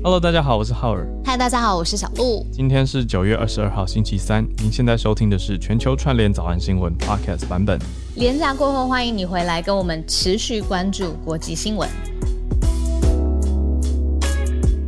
[0.00, 1.04] Hello，大家好，我是浩尔。
[1.24, 2.46] 嗨，大家好，我是小鹿。
[2.52, 4.46] 今天是九月二十二号，星期三。
[4.58, 7.80] 您现在收听的是全球串联早安新闻 Podcast 版本。
[8.14, 11.88] 连假过后，欢迎你回来，跟我们持续关注国际新闻。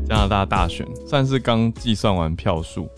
[0.09, 2.89] 加拿大大选算是刚计算完票数。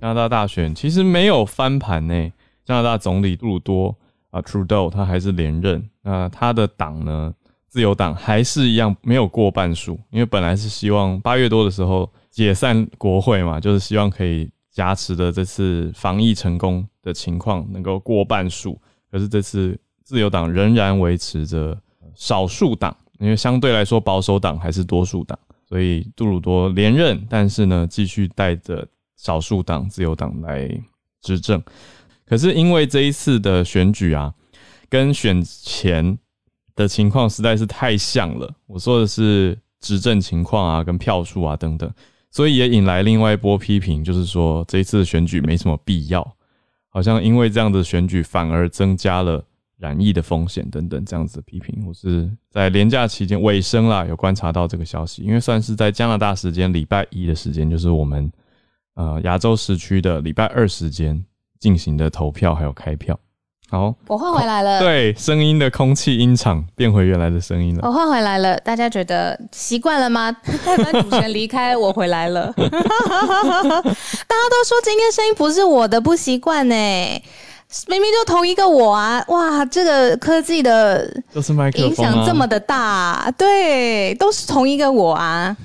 [0.00, 2.32] 加拿大大选其实没有翻盘呢。
[2.64, 3.94] 加拿大总理杜鲁多
[4.30, 5.90] 啊，Trudeau 他还是连任。
[6.00, 7.34] 那他的党呢？
[7.70, 18.76] 自由党还是一样没有过半数，因为本来是希望八月多的时候解散国会嘛，就是希望可以加持的这次防疫成功的情况能够过半数。
[19.08, 21.80] 可是这次自由党仍然维持着
[22.16, 28.84] 少数党，因为相对来说保守党还是多数党，所以杜鲁多连任，但是呢继续带着
[29.16, 30.68] 少数党自由党来
[31.22, 31.62] 执政。
[32.26, 34.34] 可是因为这一次的选举啊，
[34.88, 36.18] 跟选前。
[36.80, 38.50] 的情况实在是太像了。
[38.66, 41.92] 我说的是执政情况啊，跟票数啊等等，
[42.30, 46.36] 所以也引来另外一波批评，就是说这一次的选举没什么必要，
[46.88, 49.44] 好像因为这样的选举反而增加了
[49.76, 51.84] 染疫的风险等等这样子的批评。
[51.86, 58.30] 我是在连假期间尾声啦，有观察到这个消息，因为算是在加拿大时间礼拜一的时间，就是我们
[58.94, 61.22] 呃亚洲时区的礼拜二时间
[61.58, 63.18] 进行的投票还有开票。
[63.70, 64.80] 好，我换回来了。
[64.82, 67.86] 对，声音的空气音场变回原来的声音了。
[67.86, 70.30] 我换回来了，大家觉得习惯了吗？
[70.66, 72.52] 代班主持人离开，我回来了。
[72.58, 72.72] 大家
[73.84, 76.74] 都说今天声音不是我的，不习惯呢。
[77.86, 79.24] 明明就同一个我啊！
[79.28, 85.56] 哇，这个科技的就是麦克风影响这么的大，对，都是同一个我啊！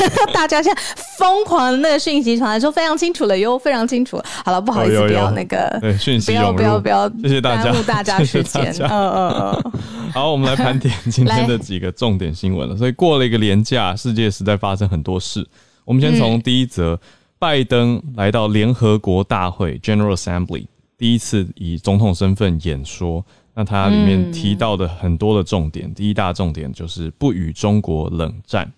[0.32, 0.82] 大家现在
[1.18, 4.20] 疯狂的那个讯息传来，说非常清楚了哟，非常清楚。
[4.44, 8.74] 好了，不好意思，不要那个讯息，不要不要不要，谢谢大家，耽误大家 时间。
[8.80, 9.72] 嗯嗯嗯。
[10.12, 12.76] 好，我们来盘点今天的几个重点新闻了。
[12.76, 15.46] 所以过了一个年假，世界实在发生很多事。
[15.84, 16.98] 我们先从第一则，
[17.38, 20.66] 拜登来到联合国大会 （General Assembly）。
[20.98, 23.24] 第一次以总统身份演说，
[23.54, 28.72] 那它里面提到的很多的重点，第一大重点就是不与中国冷战。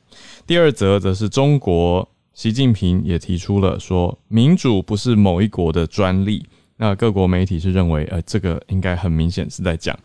[0.46, 6.44] 第二则则是中国习近平也提出了说，民主不是某一国的专利。
[6.76, 9.96] 那各国媒体是认为，呃，这个应该很明显是在讲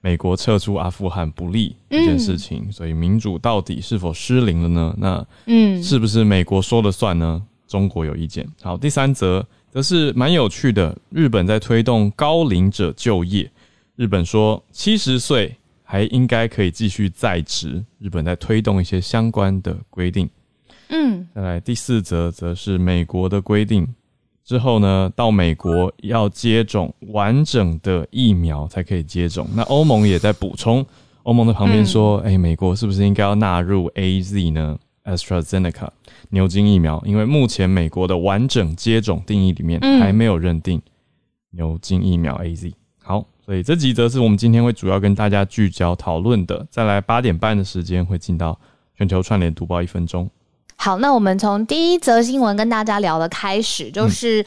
[0.00, 2.72] 美国撤出阿富汗不利这件事情。
[2.72, 4.94] 所以民主到底是否失灵了呢？
[4.98, 7.42] 那嗯，是不是美国说了算呢？
[7.66, 8.46] 中国有意见。
[8.62, 9.46] 好，第三则。
[9.70, 10.96] 则是蛮有趣的。
[11.10, 13.50] 日本在推动高龄者就业。
[13.96, 17.84] 日本说七十岁还应该可以继续在职。
[17.98, 20.28] 日本在推动一些相关的规定。
[20.88, 23.86] 嗯，再来第四则，则是美国的规定。
[24.44, 29.48] 之后呢，到美国要接种完整的疫苗才可以接种。
[29.54, 30.84] 那欧盟也在补充。
[31.22, 35.88] 欧盟的旁边说：“哎，美国是不是应该要纳入 A Z 呢？” AstraZeneca
[36.30, 40.80] 牛津疫苗，因为目前美国的完整接种定义里面还没有认定
[41.50, 42.72] 牛津疫苗 AZ。
[43.02, 46.66] 好，所以这几则是我们今天会主要跟大家聚焦讨论的。
[46.70, 48.58] 再来八点半的时间会进到
[48.96, 50.28] 全球串联读报一分钟。
[50.76, 54.44] 好，那我们从第一则新闻跟大家聊的开始，就是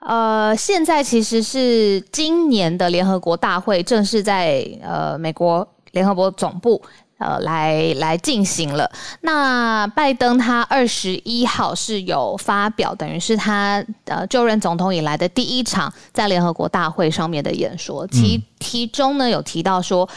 [0.00, 6.82] 呃，现在其实是今年的联合国大会正式在呃美国联合国总部。
[7.18, 8.90] 呃，来来进行了。
[9.20, 18.06] 那拜登他二十一号是有发表，等于是他呃就任总统以来的第一场在联合国大会上面的演说。
[18.06, 20.08] 其其中呢有提到说，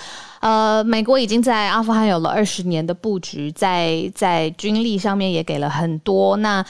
[0.41, 6.37] 呃，美国已经在阿富汗有了二十年的布局，在在军力上面也给了很多。
[6.37, 6.63] 那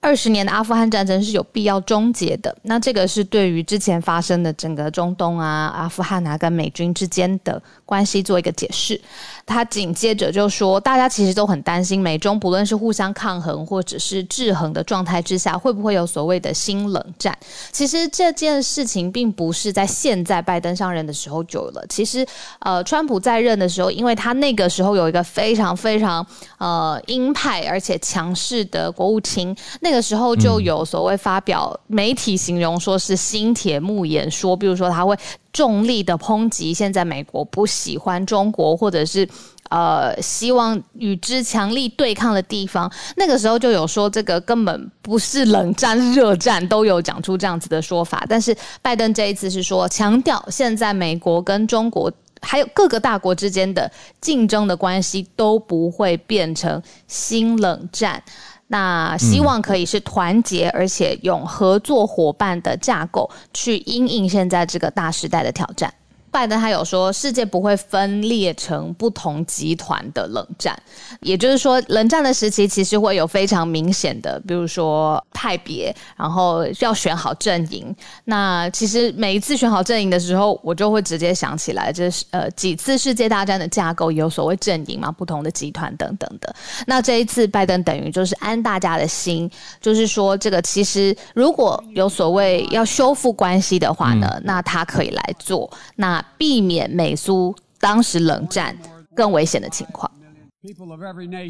[0.00, 2.56] 二十年的阿富汗战争是有必要终结的。
[2.62, 9.00] 那这个是对于之前发生的整个中东啊、阿富汗啊跟美军之间的关系做一个解释。
[9.46, 17.36] 他紧接着就说，大家其实都很担心美中不论是互相抗衡或者是制衡的状态之下，会不会有所谓的新冷战？
[17.72, 21.82] 其实这件事情并不是在现在拜登上任的时候就有了。
[21.88, 22.26] 其实，
[22.58, 26.26] 呃，川普在任的时候，因为他那个时候有一个非常非常
[26.58, 35.16] 呃鹰派而且强势的国务卿，那个时候就有所谓发表媒体形容说是新铁幕演说，比如说他会。
[35.58, 39.28] 重力的抨击，现在美国不喜欢中国，或者是
[39.70, 48.24] 呃希望与之强力对抗的地方，那个时候就有说这个根本不是冷战，热战都有讲出这样子的说法。
[48.28, 53.90] 但是拜登这一次是说，强调现在美国跟中国还有各个大国之间的
[54.20, 58.22] 竞争的关系都不会变成新冷战。
[58.68, 65.92] 那希望可以是团结，而且用合作伙伴的架构去应应现在这个大时代的挑战。
[66.30, 70.80] 拜登他有说，世界不会分裂成不同集团的冷战，
[71.20, 77.94] 也就是说，冷战的时期其实会有非常明显的，比如说派别，然后要选好阵营。
[78.24, 86.54] 那其实每一次选好阵营的时候，我就会直接想起来，这是呃几次世界大战的架构有所谓阵营嘛，不同的集团等等的。
[86.86, 95.70] 那这一次拜登等于就是安大家的心，就是说这个其实如果有所谓要修复关系的话呢，那他可以来做。
[95.96, 98.77] 那避免美苏当时冷战
[99.15, 100.09] 更危险的情况。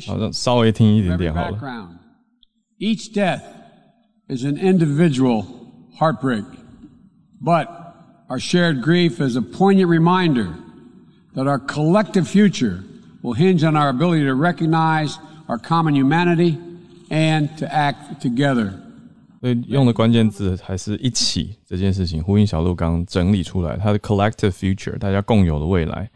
[0.08, 1.60] 好像稍微听一点点好了。
[2.80, 3.42] Each death
[4.28, 5.46] is an individual
[6.00, 6.46] heartbreak,
[7.42, 7.68] but
[8.30, 10.50] our shared grief is a poignant reminder
[11.36, 12.84] that our collective future
[13.22, 15.18] will hinge on our ability to recognize
[15.48, 16.58] our common humanity
[17.10, 18.74] and to act together.
[19.41, 26.11] 所以用的关键字还是一起这件事情，呼应小鹿刚整理出来，它的 collective future，大家共有的未来，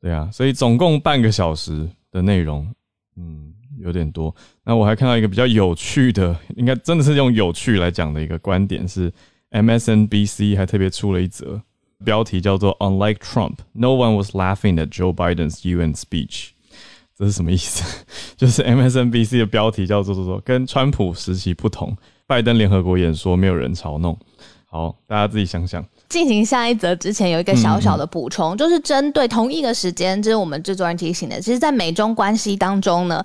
[0.00, 2.66] 对啊，所以总共半个小时的内容，
[3.16, 4.34] 嗯，有点多。
[4.64, 9.12] 那我还看到一个比较有趣的，应该真的是用有趣来讲的一个观点，是
[9.50, 11.62] MSNBC 还特别出了一则
[12.04, 16.48] 标题叫做 Unlike Trump，No one was laughing at Joe Biden's UN speech。
[17.16, 18.04] 这是什么意思？
[18.36, 21.96] 就是 MSNBC 的标题叫做“做做跟川普时期不同”。
[22.26, 24.18] 拜登联合国演说没有人嘲弄，
[24.68, 25.84] 好，大家自己想想。
[26.08, 31.40] 进行下一则之前有一个小小的补充，就是针对同一个时间，这是我们制作人提醒的。
[31.40, 33.22] 其实，在美中关系当中呢，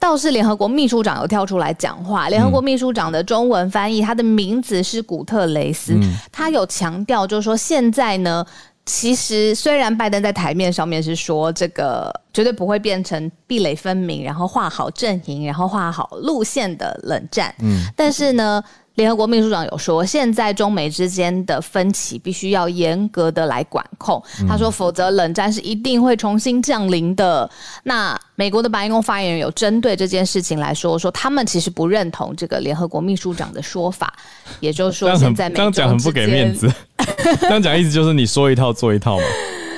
[0.00, 2.30] 倒是联合国秘书长有跳出来讲话。
[2.30, 5.94] 联合国秘书长的中文翻译，他的名字是古特雷斯，
[6.32, 8.46] 他有强调，就是说现在呢。
[8.88, 18.64] 其实，虽然拜登在台面上面是说这个绝对不会变成壁垒分明，然后画好阵营，然后画好路线的冷战，嗯，但是呢。
[18.98, 24.20] 联合国秘书长有说，现在中美之间的分歧必须要严格的来管控。
[24.48, 27.48] 他说，否则冷战是一定会重新降临的。
[27.84, 34.12] 那美国的白宫发言人有针对这件事情来说，说他们其实不认同这个联合国秘书长的说法，
[34.58, 36.68] 也就是说，现在这样讲很不给面子。
[37.40, 39.24] 这样讲意思就是你说一套做一套嘛。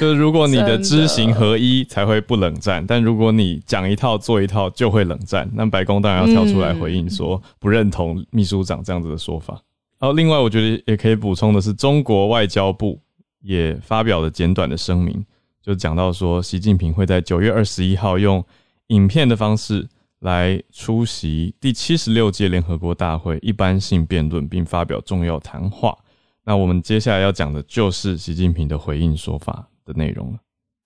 [0.00, 9.60] 就是如果你的知行合一才会不冷战，但如果你讲一套做一套就会冷战，那白宫当然要跳出来回应说不认同秘书长这样子的说法。
[9.98, 12.98] 然后另外我觉得也可以补充的是，中国外交部
[13.42, 15.22] 也发表了简短的声明，
[15.62, 18.42] 就讲到说习近平会在九月二十一号用
[18.86, 19.86] 影片的方式
[20.20, 25.94] 来出席第七十六届联合国大会一般性辩论，并发表重要谈话。
[26.42, 29.66] 那我们接下来要讲的就是习近平的回应说法。
[29.92, 30.38] 的内容了。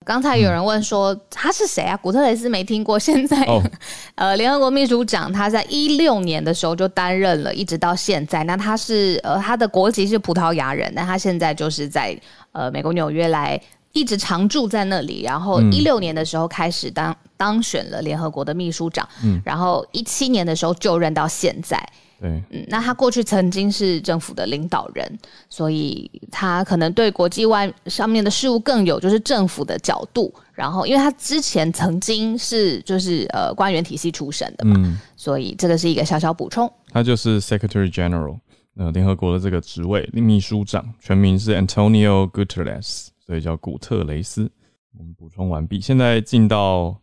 [0.05, 1.97] 刚才有人问说他是谁啊？
[1.97, 2.99] 古特雷斯没听过。
[2.99, 3.43] 现在，
[4.13, 8.43] 呃，联合国秘书长他在一六年的时候就担任了，一直到现在。
[8.43, 12.15] 那他是呃，他的国籍是葡萄牙人，那他现在就是在
[12.51, 13.59] 呃美国纽约来
[13.93, 15.23] 一直常住在那里。
[15.23, 21.83] 然后一六年的时候开始当当选了联合国的秘书长，嗯，然后一七年的时候就任到现在。
[22.25, 30.33] 对，嗯，那他过去曾经是政府的领导人，所以他可能对国际外上面的事物更有就是政府的角度。
[30.51, 36.71] 然后，因为他之前曾经是就是呃官员体系出身的嘛，所以这个是一个小小补充。
[36.89, 38.39] 他就是 Secretary General，
[38.77, 44.49] 呃，联合国的这个职位秘书长，全名是 Antonio Guterres，所以叫古特雷斯。
[44.97, 46.97] 我们补充完毕，现在进到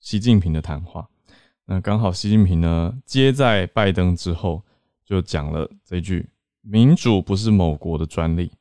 [0.00, 1.08] 习近平的谈话。
[1.68, 4.62] 那刚好，习近平呢接在拜登之后，
[5.04, 6.28] 就讲了这句
[6.62, 8.52] ：“民主不是某国的专利。”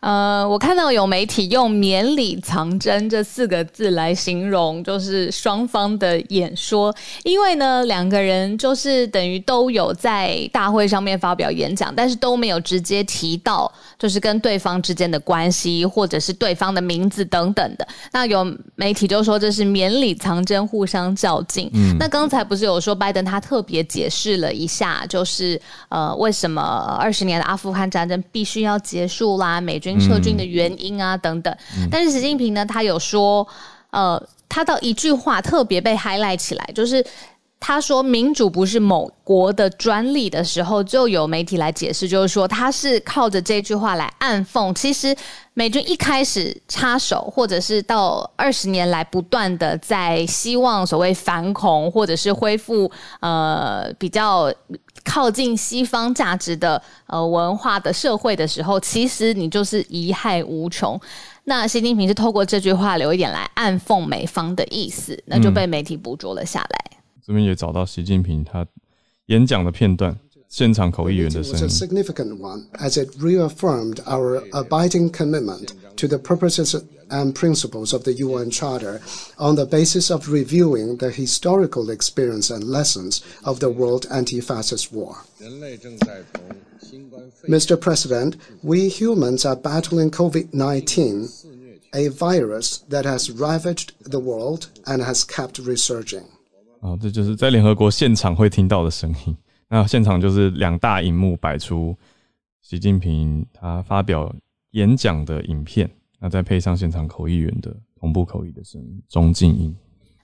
[0.00, 6.94] 呃，我看到有媒体用“绵里藏针”这四个字来形容，就是双方的演说。
[7.24, 17.84] 因为呢，两个人就是等于都有在大会上面发表演讲，但是都没有直接提到，就是跟对方之间的关系，或者是对方的名字等等的。
[18.12, 21.68] 那有媒体就说这是“绵里藏针”，互相较劲。
[21.98, 26.62] 那刚才不是有说拜登他特别解释了一下，就是呃，为什么
[27.00, 29.60] 二十年的阿富汗战争必须要结束啦？
[29.60, 29.87] 美军。
[30.00, 31.56] 撤军的原因啊，等等。
[31.88, 33.46] 但是习近平呢，他有说，
[33.90, 37.04] 呃，他的一句话特别被 highlight 起来，就是
[37.60, 45.14] 他说民主不是某国的专利的时候，就有媒体来解释，就是说他是靠着这句话来暗讽，其实
[45.54, 52.90] 美军一开始插手，或者是到二十年来不断的在希望所谓反恐，或者是恢复
[53.20, 54.52] 呃比较。
[55.04, 61.00] 靠近西方价值的呃文化的社会的时候，其实你就是贻害无穷。
[61.44, 66.98] 那习近平是透过这句话留一点来暗讽美方的意思，那就被媒体捕捉了下来。
[67.24, 68.66] 这边也找到习近平他
[69.26, 70.18] 演讲的片段。
[70.49, 71.69] 现场口译员的 It 声 was a 音。
[71.69, 76.75] significant one as it reaffirmed our abiding commitment to the purposes
[77.09, 78.99] and principles of the UN Charter
[79.37, 85.15] on the basis of reviewing the historical experience and lessons of the world anti-fascist war.
[85.39, 86.43] 人类正在同
[86.79, 87.75] 新冠肺 Mr.
[87.75, 91.29] President, we humans are battling COVID-19,
[91.93, 96.23] a virus that has ravaged the world and has kept resurging.
[96.81, 99.35] 啊，这就是在联合国现场会听到的声音。
[99.68, 101.96] 那现场就是两大荧幕摆出
[102.62, 104.34] 习近平他发表
[104.70, 109.74] 演讲的影片，那再配上现场口译员的同步口译的声音，中静音。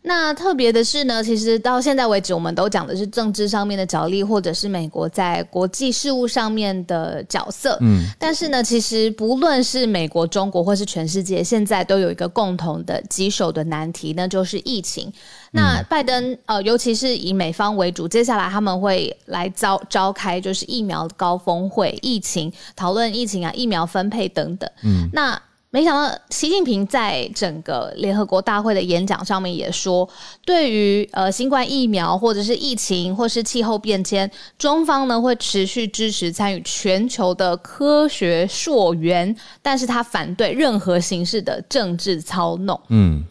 [0.07, 7.79] 那特别的是呢，其实到现在为止，我们都讲的是政治上面的角力，或者是美国在国际事务上面的角色。
[7.81, 15.11] 嗯，但是呢，其实不论是美国、中国或是全世界，现在都有一个共同的棘手的难题，那就是疫情。
[15.53, 24.71] 那拜登呃，尤其是以美方为主，接下来他们会来召召开就是疫苗高峰会，疫情讨论疫情啊，疫苗分配等等。
[24.83, 25.41] 嗯，那。
[25.75, 30.09] 没想到习近平在整个联合国大会的演讲上面也说，
[30.45, 42.81] 对于呃新冠疫苗或者是疫情或是气候变迁，中方呢会持续支持参与全球的科学溯源，但是他反对任何形式的政治操弄。
[42.91, 43.25] 嗯，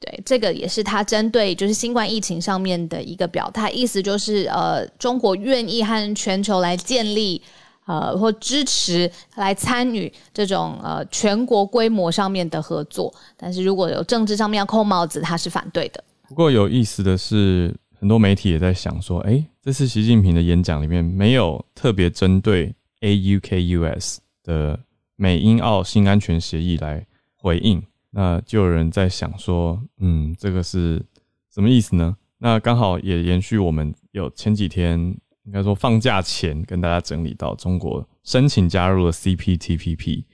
[0.00, 7.40] 对，这个也是他针对就是新冠疫情上面的一个表态，意思就是呃，中国愿意和全球来建立
[7.86, 16.02] 呃或支持来参与这种呃全国规模上面的合作，但是如果有政治上面要扣帽子，他是反对的。
[16.28, 24.80] 不过有意思的是，很多媒体也在想说，诶，这次习近平的演讲里面没有特别针对 AUKUS 的
[25.16, 31.04] 美英澳新安全协议来回应，那就有人在想说，嗯，这个是
[31.52, 32.16] 什么意思呢？
[32.38, 40.24] 那刚好也延续我们有前几天应该说放假前跟大家整理到，中国申请加入了 CPTPP，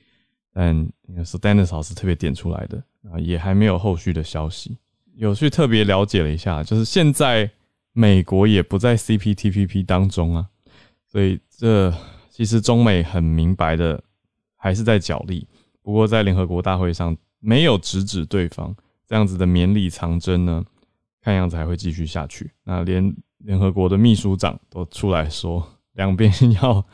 [0.52, 4.78] 但 s t a n d a r s 老师特别点出来的啊，也还没有后续的消息。
[5.16, 7.50] 有去特别了解了一下，就是现在
[7.92, 10.46] 美国也不在 CPTPP 当中啊，
[11.10, 11.92] 所以这
[12.30, 14.02] 其实中美很明白的
[14.56, 15.46] 还是在角力。
[15.82, 18.74] 不过在联合国大会上没有直指对方，
[19.08, 20.64] 这样子的绵里藏针呢，
[21.20, 22.50] 看样子还会继续下去。
[22.64, 26.32] 那连联合国的秘书长都出来说，两边
[26.62, 26.84] 要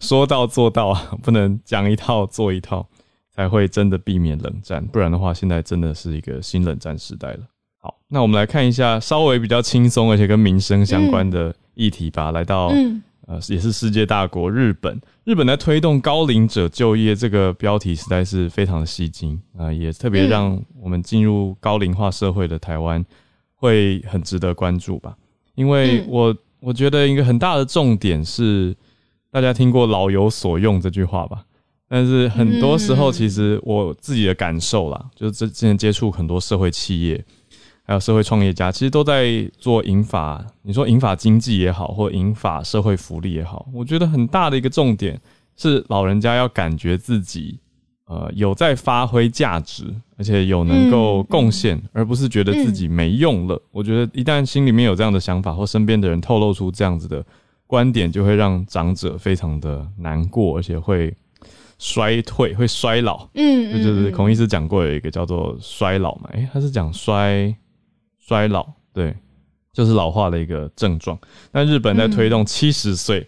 [0.00, 2.86] 说到做到啊，不能讲一套做一套，
[3.32, 4.84] 才会真的避免冷战。
[4.86, 7.40] 不然的话，现在真的是一个新冷战时代了。
[7.78, 12.30] 好，那我们来看一下稍微比较轻松而且跟民生相关的议题吧。
[12.32, 23.04] 来到嗯呃，也是世界大国日本，日本在推动高龄者就业这个标题实在是非常的吸睛啊、呃也特别让我们进入高龄化社会的台湾
[23.56, 25.16] 会很值得关注吧。
[25.56, 28.72] 因为嗯我我觉得一个很大的重点是，
[29.32, 31.44] 大家听过“老有所用”这句话吧？
[31.88, 37.24] 但是很多时候，嗯其实我自己的感受啦，就是之之前接触很多社会企业，
[37.84, 45.20] 还有社会创业家，其实都在做银发，你说银发经济也好，或银发社会福利也好，我觉得很大的一个重点
[45.56, 47.60] 是老人家要感觉自己
[48.06, 49.84] 呃有在发挥价值，
[50.16, 53.60] 而且有能够贡献，而不是觉得自己没用了。
[53.70, 57.24] 我觉得一旦心里面有这样的想法，或身边的人透露出这样子的
[57.66, 61.14] 观点，就会让长者非常的难过，而且会
[61.78, 63.28] 衰退，会衰老。
[63.34, 67.54] 嗯，这就是嗯孔医师讲过有一个叫做衰老嘛，诶、他是讲衰
[68.18, 69.14] 衰老，对，
[69.72, 71.18] 就是老化的一个症状。
[71.50, 73.26] 那日本在推动七十岁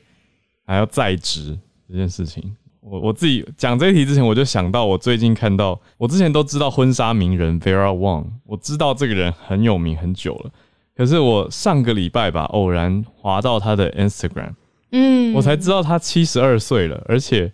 [0.65, 1.59] 还要在职
[1.89, 2.57] 这件事情，
[2.91, 10.51] 我我自己讲这一题之前，我就想到我最近看到，我之前都知道婚纱名人 Vera Wang，我知道这个人很有名很久了，
[10.97, 14.55] 可是我上个礼拜吧，偶然滑到他的 Instagram，
[14.93, 17.53] 嗯，我才知道他七十二岁了，而且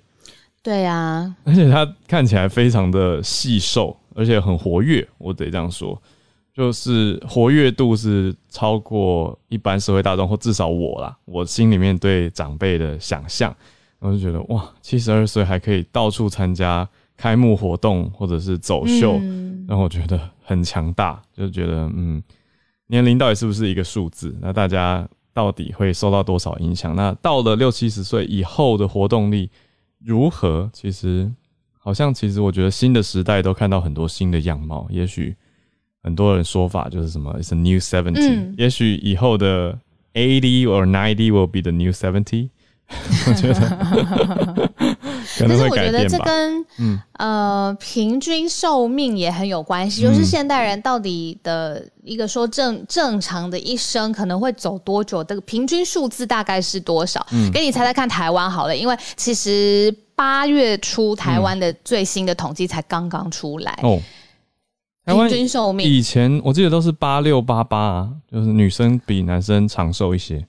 [0.63, 6.01] 对呀、而且他看起来非常的细瘦，而且很活跃，我得这样说，
[6.55, 13.55] 就是活跃度是超过一般社会大众，或至少我啦，我心里面对长辈的想象，
[14.05, 22.23] 我就觉得哇，七十二岁还可以到处参加开幕活动或者是走秀，嗯让我觉得很强大，就觉得嗯，
[22.89, 24.37] 年龄到底是不是一个数字？
[24.43, 26.95] 那大家到底会受到多少影响？
[26.95, 29.51] 那到了六七十岁以后的活动力
[30.05, 30.69] 如何？
[30.75, 31.33] 其实
[31.79, 34.87] 好像，其实我觉得新的时代都看到很多新的样貌。
[34.91, 35.35] 也许
[36.03, 39.79] 很多人说法就是什么 “it's a new seventy”，、嗯也许以后的
[40.13, 42.51] eighty or ninety will be the new seventy。
[43.27, 43.55] 我觉得
[45.39, 46.09] 可能会但是我觉得。
[46.09, 57.25] 这跟嗯呃平均寿命也很有关系，嗯就是现代人到底的一个说正正常的一生可能会走多久，这个平均数字大概是多少？
[57.33, 63.99] 嗯给你猜猜看，台湾好了，因为其实八月初台湾的最新的统计才刚刚出来，哦，
[65.07, 70.47] 台平均寿命以前我记得都是八六八八啊，就是女生比男生长寿一些。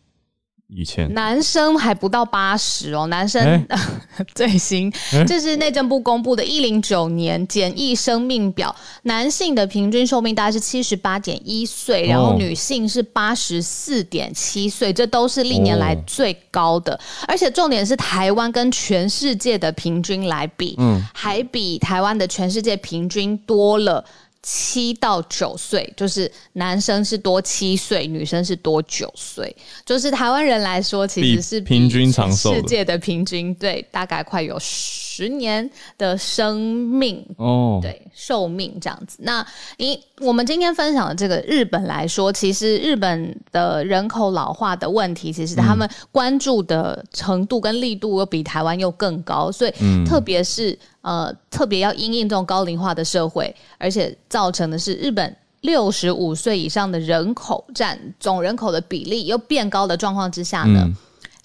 [0.76, 1.12] 以前。
[1.14, 3.80] 男生还不到八十哦，男生、哎
[4.36, 4.92] 最新。
[5.14, 17.00] 哎，这是内政部公布的一零九年简易生命表，男性的平均寿命大概是七十八点一岁，然后哦女性是八十四点七岁，这都是历年来哦最高的。
[17.28, 21.02] 而且重点是台湾跟全世界的平均来比，嗯。
[21.14, 24.04] 还比台湾的全世界平均多了。
[24.48, 29.54] 七到九岁，就是男生是多七岁，女生是多九岁。
[29.84, 39.18] 就是台湾人来说，其实是平均长寿世界的平均对，大概快有十年的生命哦，对寿命这样子。
[39.22, 39.46] 那
[39.78, 49.74] 以我们今天分享的这个日本来说，其实日本的人口老化的问题，其实他们关注的程度跟力度又比台湾又更高，所以
[50.06, 55.36] 特别是呃特别要因应这种高龄化的社会，而且造成的是日本。
[55.62, 60.96] 六十五岁以上的人口占总人口的比例又变高的状况之下呢，嗯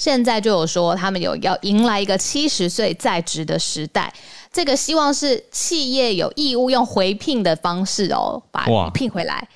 [0.01, 4.11] 现在就有说他们有要迎来一个七十岁在职的时代，
[4.51, 8.65] 这个希望是企业有义务用回聘的方式哦，把
[8.95, 9.47] 聘回来，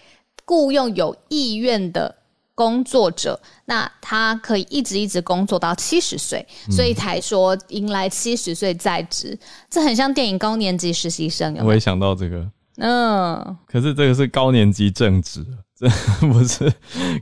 [0.45, 2.15] 雇佣有意愿的
[2.55, 9.39] 工作者，那他可以一直一直工作到七十岁，所以才说迎来七十岁在职，
[9.71, 11.65] 这很像电影高年级实习生，有？
[11.65, 15.45] 我也想到这个，嗯，可是这个是高年级正职，
[15.77, 15.89] 这
[16.27, 16.73] 不是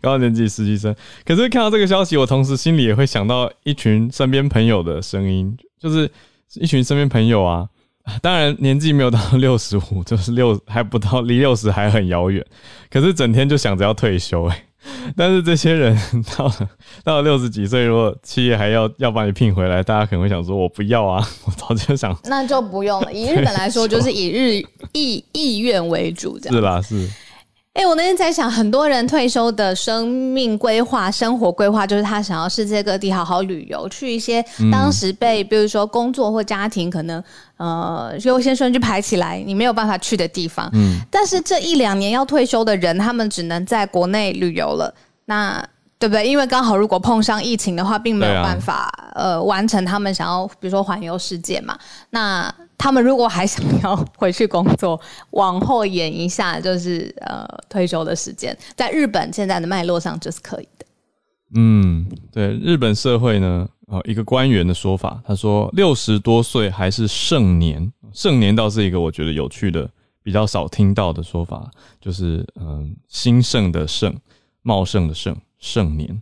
[0.01, 0.95] 高年级实习生。
[1.25, 6.11] 可是看到这个消息，我同时心里也会想到一群身边朋友的声音，就是
[6.55, 7.69] 一群身边朋友啊。
[8.21, 12.45] 当然年纪没有到六十五，就是六还不到，离六十还很遥远。
[12.91, 14.65] 可是整天就想着要退休、欸，
[15.17, 15.97] 但是这些人
[16.37, 16.69] 到了
[17.05, 23.13] 到了六十几岁，如果企业还要要把你聘回来，大家可能会想说：“我不要啊！” 我早就想那就不用了。
[23.13, 24.63] 以日本来说，就是以日
[24.93, 26.61] 意意愿为主，这样是。
[26.61, 27.09] 啦，是
[27.75, 37.23] 哎、我那天在想，很多人退休的生命规划、生活规划，就是他想要世界各地好好旅游，去一些当时被，比如说工作或家庭可能
[37.57, 40.69] 呃优先顺序排起来，你没有办法去的地方。
[40.75, 44.95] 嗯，但是这一两年要退休的人，他们只能在国内旅游了。
[45.25, 45.65] 那
[45.99, 46.29] 对不对？
[46.29, 51.79] 因为刚好如果碰上疫情的话，并没有办法、呃完成他们想要，比如说环游世界嘛。
[52.11, 60.87] 那他们如果还想要回去工作，往后延一下，就是呃退休的时间，在日本现在的脉络上就是可以的。
[61.55, 69.89] 嗯，对，日本社会呢，呃，一个官员的说法，他说六十多岁还是盛年，盛年倒是一个我觉得有趣的、
[70.21, 74.13] 比较少听到的说法，就是嗯，兴盛的盛，
[74.63, 76.21] 茂盛的盛，盛年，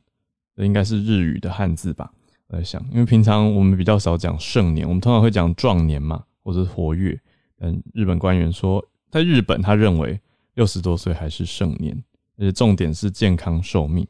[0.54, 2.10] 这应该是日语的汉字吧？
[2.48, 7.18] 我在想，因为平常我们比较少讲盛年，我们通常会讲壮年嘛，或者是活跃。
[7.58, 10.18] 但日本官员说，在日本他认为
[10.54, 11.96] 六十多岁还是盛年，
[12.36, 14.06] 而且重点是健康寿命。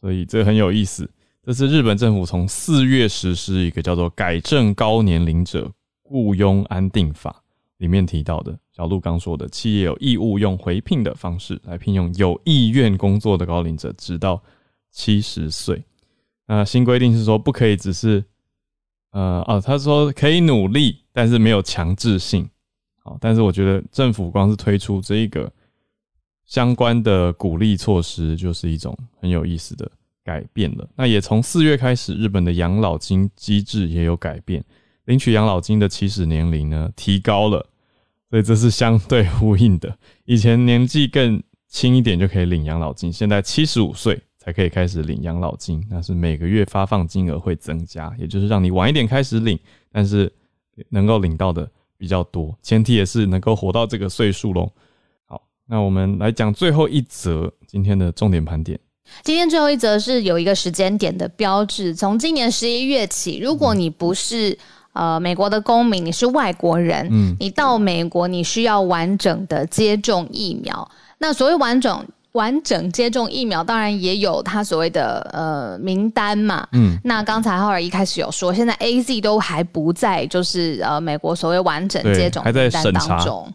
[0.00, 1.08] 所以这很有意思。
[1.42, 5.70] 这是日本政府从四月实施一个叫做《改正高年龄者
[6.02, 7.30] 雇佣安定法》
[7.76, 14.42] 里面提到的，小鹿刚说的，企业有义务用回聘的方式来聘用有意愿工作的高龄者，直到
[14.90, 15.84] 七十岁。
[16.46, 18.24] 那新规定是说，不可以只是，
[19.10, 22.46] 呃，哦，他说可以努力，但是没有强制性。
[22.98, 25.50] 好，但是我觉得政府光是推出这一个
[26.44, 29.90] 相关的鼓励措施，就是一种很有意思的
[30.24, 30.88] 改变了。
[30.96, 34.64] 那也从四月开始，日本的养老金机制也有改变，
[35.04, 37.66] 领取养老金的起始年龄呢提高了，
[38.30, 39.96] 所以这是相对呼应的。
[40.24, 49.58] 以前年纪更轻一点就可以领养老金，现在七十五岁才可以开始领养老金，那是每个月发放金额会增加，也就是让你晚一点开始领，
[49.92, 50.32] 但是
[50.88, 54.70] 能够领到的比较多，前提也是能够活到这个岁数喽。
[55.26, 58.78] 好，那我们来讲最后一则今天的重点盘点。
[59.22, 64.58] 今天最后一则是有一个时间点的标志，从今年十一月起，如果你不是
[64.94, 70.90] 呃美国的公民，你是外国人，嗯你到美国你需要完整的接种疫苗。
[71.18, 76.66] 那所谓完整完整接种疫苗，当然也有它所谓的呃名单嘛。
[76.72, 83.52] 嗯，那刚才浩尔一开始有说，现在 A Z 都还不在，就是呃美国所谓完整接种还在名单当中。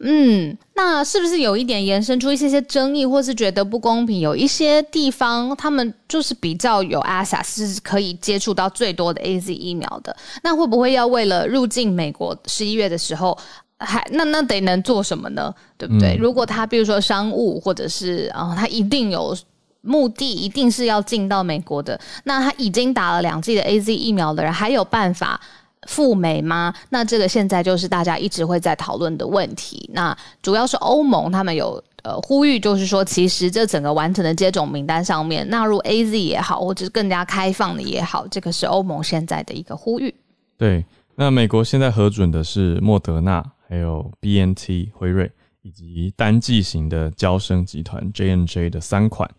[0.00, 4.18] 嗯，那是不是有一点延伸出一些些争议，或是觉得不公平？
[4.18, 13.38] 有一些地方他们就是比较有 access 是可以接触到最多的 A Z 疫苗的，那会不会要为了入境美国十一月的时候，
[13.78, 15.54] 还那那得能做什么呢？
[15.76, 16.16] 对不对？
[16.16, 19.36] 如果他比如说商务，或者是啊，他一定有
[19.82, 25.40] 目的，一定是要进到美国的，那他已经打了两剂的 A Z 疫苗的人，还有办法？
[25.88, 26.74] 赴美吗？
[26.88, 29.88] 那这个现在就是大家一直会在讨论的问题。
[29.92, 40.12] 那主要是欧盟他们有呃呼吁，就是说其实这整个完整的接种名单上面纳入 A Z 也好，或者是更加开放的也好，这个是欧盟现在的一个呼吁。
[40.58, 40.84] 对，
[41.14, 45.30] 那美国现在核准的是莫德纳、还有 B N T 辉瑞
[45.62, 49.30] 以及单剂型的交生集团 J N J 的三款。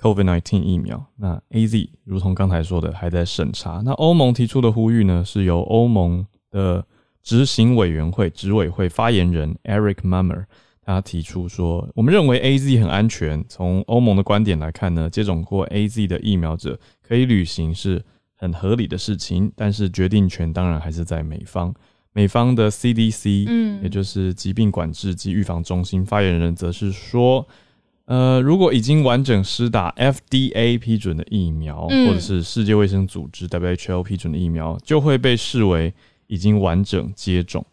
[0.00, 3.80] COVID-19 疫苗，那 A Z 如同刚才说的还在审查。
[3.84, 6.84] 那欧盟提出的呼吁呢，是由欧盟的
[7.22, 10.46] 执行委员会执委会发言人 Eric Mummer
[10.84, 13.44] 他提出说，我们认为 A Z 很安全。
[13.48, 19.52] 从欧盟的观点来看呢，接种过 A Z 的疫苗者可以旅行是很合理的事情。
[19.54, 21.72] 但是决定权当然还是在美方。
[22.12, 27.46] 美方的 CDC，嗯，也就是疾病管制及预防中心发言人则是说。
[28.06, 35.94] 呃，如果已经完整施打 FDA 批准的疫苗，或者是世界卫生组织 WHO 批准的疫苗，就会被视为
[36.26, 37.64] 已经完整接种，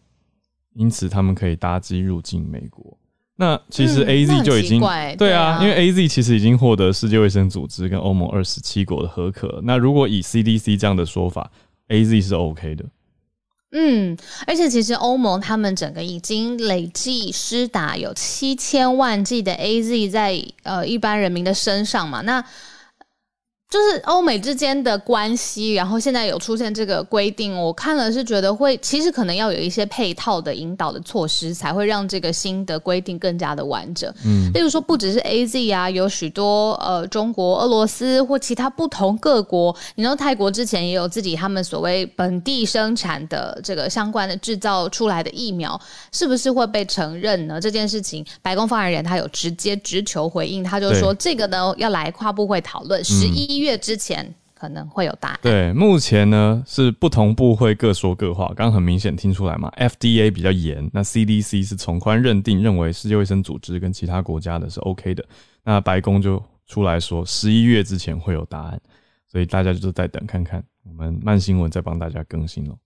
[0.72, 2.96] 因此他们可以搭机入境美国。
[3.36, 4.80] 那其实 A Z 就已经
[5.18, 9.60] 对啊，因为 A Z 其实已经获得世界卫生组织跟欧盟二十七国的合可。
[9.64, 11.50] 那如果以 CDC 这样的说法
[11.88, 12.84] ，A Z 是 OK 的。
[13.72, 22.44] 嗯，而且其实欧盟他们整个已经累计施打有七千万剂的 A Z 在呃一般人民的身上嘛，那。
[23.70, 34.12] 就是欧美之间的关系，然后现在有出现这个规定，我看了是觉得会，其实可能要有一些配套的引导的措施，才会让这个新的规定更加的完整。
[34.24, 45.80] 嗯，例如说不只是 A Z 啊，有许多呃中国、俄罗斯或其他不同各国，你知道泰国之前也有自己他们所谓本地生产的这个相关的制造出来的疫苗，
[46.10, 47.60] 是不是会被承认呢？
[47.60, 53.59] 这件事情，白宫发言人他有直接直球回应，他就说这个呢要来跨部会讨论十一。
[53.60, 55.38] 月之前可能会有答案。
[55.42, 59.72] 对，目前呢是不同部会各说各话，刚刚很明显听出来嘛。
[59.76, 65.24] FDA 比较严，那 CDC 是从宽认定，认为世界卫生组织跟其他国家的是 OK 的。
[65.64, 68.80] 那白宫就出来说十一月之前会有答案，
[69.26, 70.62] 所以大家就是再等看看。
[70.84, 72.76] 我们慢新闻再帮大家更新喽。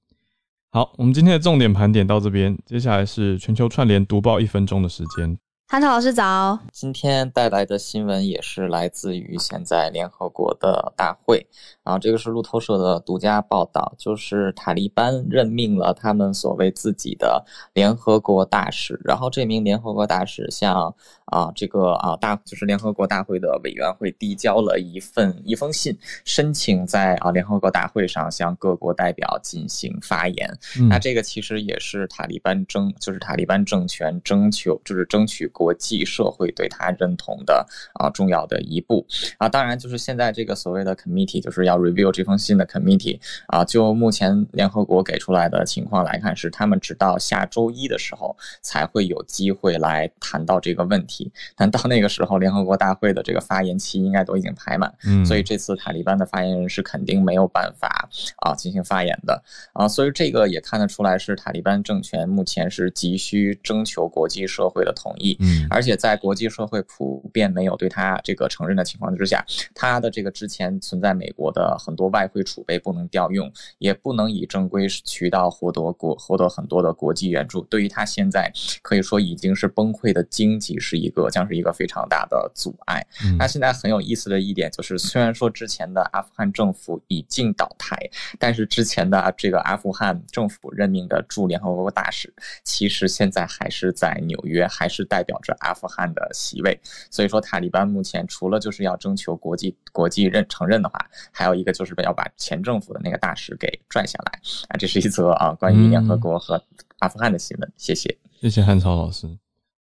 [0.70, 5.38] 好，我们今天的重点盘点到这边，接下来是全球串联读报一分钟的时间。
[5.74, 6.56] 韩涛老师早。
[6.70, 11.44] 今天带来的新闻也是来自于现在联合国的大会，
[11.82, 30.48] 然后这个是路透社的独家报道，就是塔利班任命了他们所谓自己的联合国大使，然后这名联合国大使向啊这个啊大就是联合国大会的委员会递交了一份一封信，申请在啊联合国大会上向各国代表进行发言。
[30.88, 35.50] 那这个其实也是塔利班争就是塔利班政权征求就是争取。
[35.63, 39.06] 国际社会对他认同的啊重要的一步。
[39.38, 59.42] 啊，当然就是现在这个所谓的 committee 就是要 review 这封信的 committee 啊，就目前联合国给出来的情况来看，是他们直到下周一的时候才会有机会来谈到这个问题，但到那个时候，联合国大会的这个发言期应该都已经排满，嗯，所以这次塔利班的发言人是肯定没有办法啊进行发言的。
[59.72, 65.36] 啊，所以这个也看得出来是塔利班政权目前是急需征求国际社会的同意。
[65.40, 83.04] 嗯，而且在国际社会普遍没有对他这个承认的情况之下，他的这个之前存在美国的很多外汇储备不能调用，也不能以正规渠道获得国获得很多的国际援助，对于他现在可以说已经是崩溃的经济是一个将是一个非常大的阻碍。
[83.38, 87.96] 那现在很有意思的一点就是，虽然说之前的阿富汗政府已经倒台，
[88.38, 95.33] 但是之前的这个阿富汗政府任命的驻联合国大使，其实现在还是在纽约，还是代表。
[95.40, 96.78] 着阿富汗的席位，
[97.10, 100.98] 所以说塔利班目前除了就是要征求国际国际认承认的话，
[101.32, 104.76] 还有一个就是要把前政府的那个大使给拽下来啊。
[104.76, 106.62] 这是一则啊关于联合国和
[106.98, 107.72] 阿富汗的新闻。
[107.76, 109.28] 谢谢，谢谢汉超老师，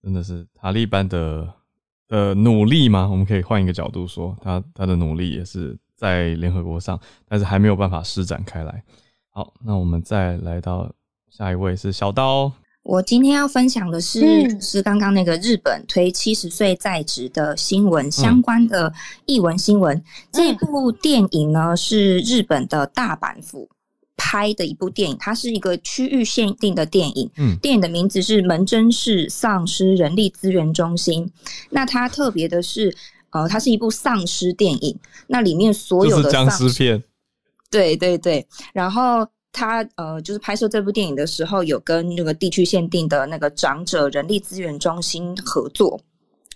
[0.02, 1.54] 真的是塔利班的
[2.10, 3.08] 呃努力吗？
[3.10, 8.84] 我们可以换一个角度说，他他的努力也是在联合国上，但是还没有办法施展开来。
[9.30, 10.92] 好，那我们再来到
[11.30, 12.52] 下一位是小刀。
[12.84, 18.92] 我今天要分享的是，是刚刚那个日本推七十岁在职的新闻相关的
[19.26, 20.04] 译文新闻。
[20.32, 23.70] 这部电影呢是日本的大阪府
[24.18, 27.30] 拍的一部电影，它是一个区域限定的电影。
[27.38, 31.32] 嗯电影的名字是门真市丧尸人力资源中心。
[31.70, 32.96] 那它特别的是，
[33.30, 37.04] 呃，它是一部丧尸电影，那里面所有的丧尸片，
[37.70, 46.00] 对对对，然后他呃，就是拍摄这部电影的时候，有跟那个地区限定的那个长者人力资源中心合作，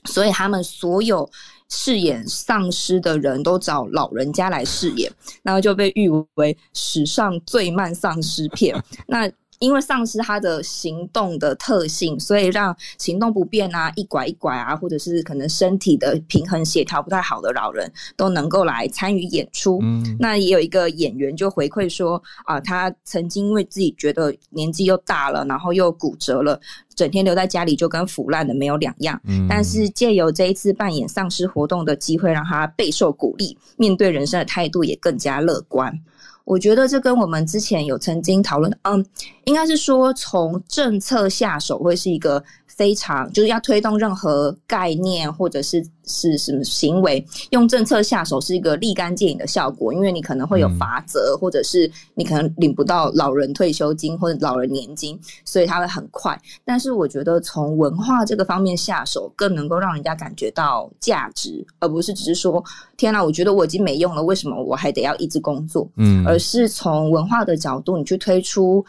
[0.05, 1.29] 所以他们所有
[1.69, 5.12] 饰演丧尸的人都找老人家来饰演，
[5.43, 8.75] 然后就被誉为史上最慢丧尸片。
[9.08, 19.79] 那因为丧尸它的行动的特性，所以让行动不便啊、一拐一拐啊，或者是可能身体的平衡协调不太好的老人，都能够来参与演出。
[19.81, 26.59] 嗯那也有一个演员就回馈说啊，他曾经因为自己觉得年纪又大了，然后又骨折了，
[26.95, 29.19] 整天留在家里就跟腐烂的没有两样。
[29.25, 35.97] 嗯但是借由这一次扮演丧尸活动的机会，让他备受鼓励，面对人生的态度也更加乐观。
[36.45, 39.05] 我觉得这跟我们之前有曾经讨论，嗯，
[39.45, 42.41] 应该是说从政策下手会是一个
[42.75, 56.39] 非常就是要推动任何概念或者是是什么行为，用政策下手是一个立竿见影的效果，因为你可能会有嗯罚则，或者是你可能领不到老人退休金或者老人年金，所以它会很快。
[56.63, 62.63] 但是我觉得从文化这个方面下手，更能够让人家感觉到价值，而不是只是说
[62.97, 65.89] 天哪，我觉得我已经没用了，为什么我还得要一直工作？
[65.95, 68.85] 嗯而是从文化的角度，你去推出。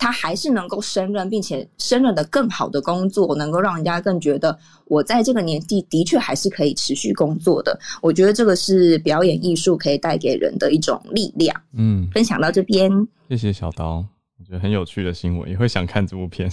[0.00, 7.78] 他还是能够胜任，并且胜任的更好的工作，能够让人家更觉得我在这个年纪的确还是可以持续工作的。
[8.00, 11.54] 我觉得这个是表演艺术可以带给人的一种力量。
[11.74, 12.90] 嗯，分享到这边，
[13.28, 14.02] 谢谢小刀，
[14.38, 16.50] 我觉得很有趣的新闻，也会想看这部片。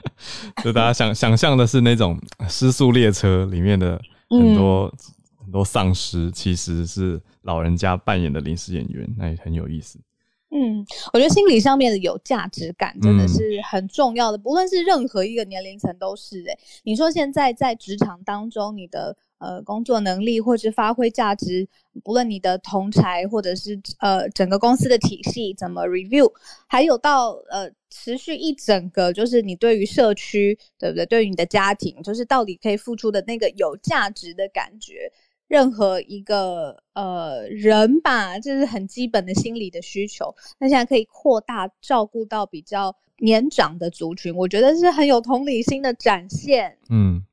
[0.64, 4.90] 就大家想想象的是那种失速列车里面的很多、
[5.38, 9.98] 很多丧尸，其实是老人家扮演的临时演员，那也很有意思。
[10.50, 10.82] 嗯，
[11.12, 16.58] 我觉得心理上面的有价值感真的嗯是很重要的，不论是任何一个年龄层都是、欸。
[16.84, 21.68] 你说现在在职场当中，你的呃工作能力或是发挥价值，
[22.02, 26.32] 不论你的同才或者是呃整个公司的体系怎么 review，
[26.66, 35.12] 还有到呃持续一整个就是你对于社区对不对，对于你的家庭，就是到底可以付出的那个有价值的感觉。
[35.48, 40.34] 任何一个呃人吧，这是很基本的心理的需求。
[40.58, 46.76] 那现在可以扩大照顾到比较年长的族群，我觉得是很有同理心的展现。
[46.90, 47.24] 嗯，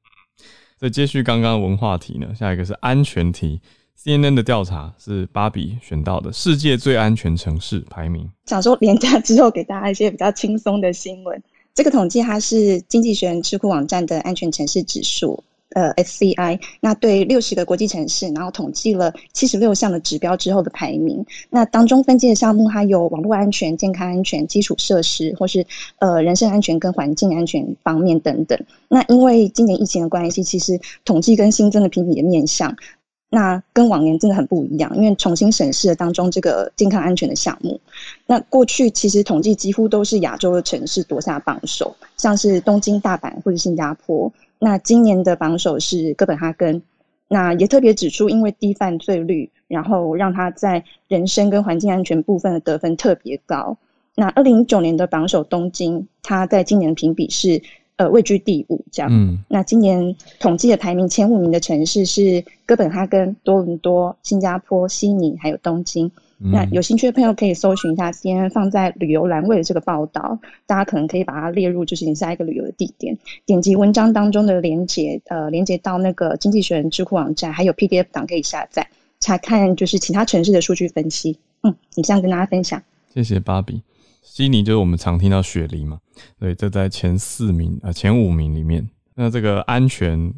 [0.80, 3.62] 所以接续刚刚文化题呢，下一个是安全题。
[3.98, 8.30] CNN 的调查是芭比选到的世界最安全城市排名。
[8.46, 11.42] 想说廉价之后给大家一些比较轻松的新闻。
[11.74, 15.44] 这个统计它是经济学人智库网站的安全城市指数。
[15.76, 21.26] 呃，SCI 那对六十个国际城市，然后统计了七十六项的指标之后的排名。
[21.50, 25.68] 那当中分析的项目，它有网络安全、健康安全、基础设施，或是
[26.00, 28.58] 呃人身安全跟环境安全方面等等。
[28.88, 32.74] 那因为今年疫情的关系，其实统计跟新增的评比的面向，
[33.30, 37.78] 那跟往年真的很不一样，因为重新审视了当中这个健康安全的项目。
[38.26, 44.32] 那过去其实统计几乎都是亚洲的城市夺下榜首，像是东京、大阪或者新加坡。
[44.60, 46.82] 那今年的榜首是哥本哈根，
[47.28, 53.78] 那也特别指出，因为低犯罪率，然后让他在人身跟环境安全部分的得分特别高。
[54.16, 57.62] 那二零一九年的榜首东京，它在今年的评比是
[57.98, 59.12] 呃位居第五，这样。
[59.12, 66.10] 嗯，那今年统计的排名前五名的城市是哥本哈根、多伦多、新加坡、悉尼还有东京。
[66.40, 73.18] 嗯那有兴趣的朋友可以搜寻一下 CNN 放在旅游栏位的这个报道，大家可能可以把它列入就是你下一个旅游的地点。
[73.46, 78.88] 点击文章当中的连接，呃，连接到那个经济学人智库网站，还有 PDF 档可以下载，
[79.20, 81.38] 查看就是其他城市的数据分析。
[81.64, 82.82] 嗯，以上跟大家分享。
[83.14, 83.82] 谢谢芭比。
[84.22, 86.00] 悉尼就是我们常听到雪梨嘛，
[86.38, 88.86] 对，这在前四名呃前五名里面。
[89.16, 90.34] 那这个安全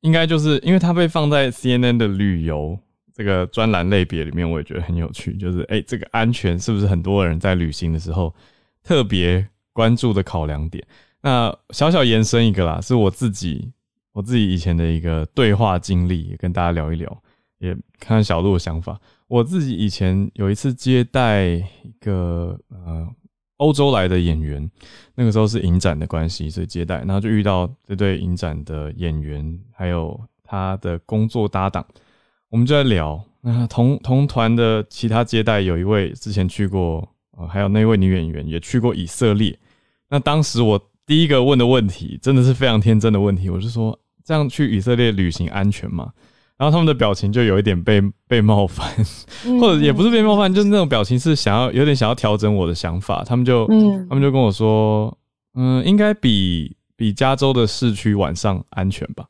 [0.00, 2.78] 应该就是因为它被放在 CNN 的旅游
[3.22, 5.36] 这个专栏类别里面，我也觉得很有趣。
[5.36, 8.34] 就是哎、这个安全是不是很多人在旅行的时候
[8.82, 10.84] 特别关注的考量点？
[11.20, 13.70] 那小小延伸一个啦，是我自己
[14.12, 17.22] 我自己以前的一个对话经历，也跟大家聊一聊，
[17.58, 19.00] 也看看小鹿的想法。
[19.28, 23.08] 我自己以前有一次接待一个呃
[23.58, 24.68] 欧洲来的演员，
[25.14, 31.86] 那个时候是影展的关系，所以接待，然后就遇到这对影展的演员，还有他的工作搭档，
[32.52, 33.18] 我们就在聊。
[33.40, 39.58] 那同同团的其他接待有一位之前去过，呃，还有那位女演员也去过以色列。
[40.10, 46.12] 那当时我第一个问的问题，真的是非常天真的问题，我就说，这样去以色列旅行安全吗？
[46.58, 48.86] 然后他们的表情就有一点被 被冒犯，
[49.58, 53.24] 或者也不是被冒犯，就是那种表情是想要有点想要调整我的想法。
[53.24, 53.66] 他们就，
[54.10, 55.16] 他们就跟我说，
[55.54, 59.24] 嗯，应该比比加州的市区晚上安全吧。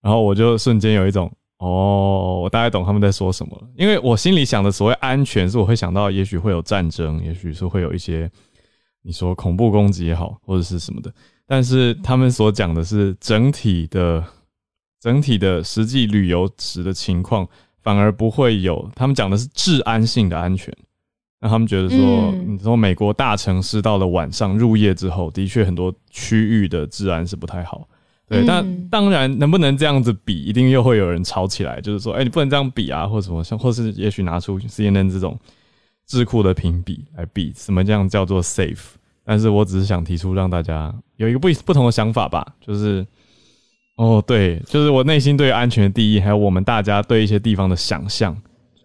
[0.00, 1.30] 然后我就瞬间有一种，
[1.62, 3.68] 哦，我大概懂他们在说什么了。
[3.76, 8.30] 因为我心里想的所谓安全，是我会想到也许会有战争，也许是会有一些
[9.02, 11.12] 你说恐怖攻击也好，或者是什么的。
[11.46, 14.24] 但是他们所讲的是整体的。
[15.00, 17.44] 整体的实际旅游时的情况
[17.82, 20.72] 反而不会有，他们讲的是治安性的安全。
[21.40, 27.88] 那他们觉得说，你说美国大城市到了晚上入夜之后，的确很多区域的治安是不太好。
[28.32, 35.38] 对，但当然能不能这样子比，一定又会有人吵起来，就是说，哎，你不能这样比啊，或者什么，像或是也许拿出 CNN 这种
[36.06, 38.92] 智库的评比来比，什么这样叫做 safe？
[39.24, 43.06] 但是我只是想提出让大家有一个不不同的想法吧，就是。
[43.96, 48.34] 哦，对，就是我内心对安全的定义，还有我们大家对一些地方的想象，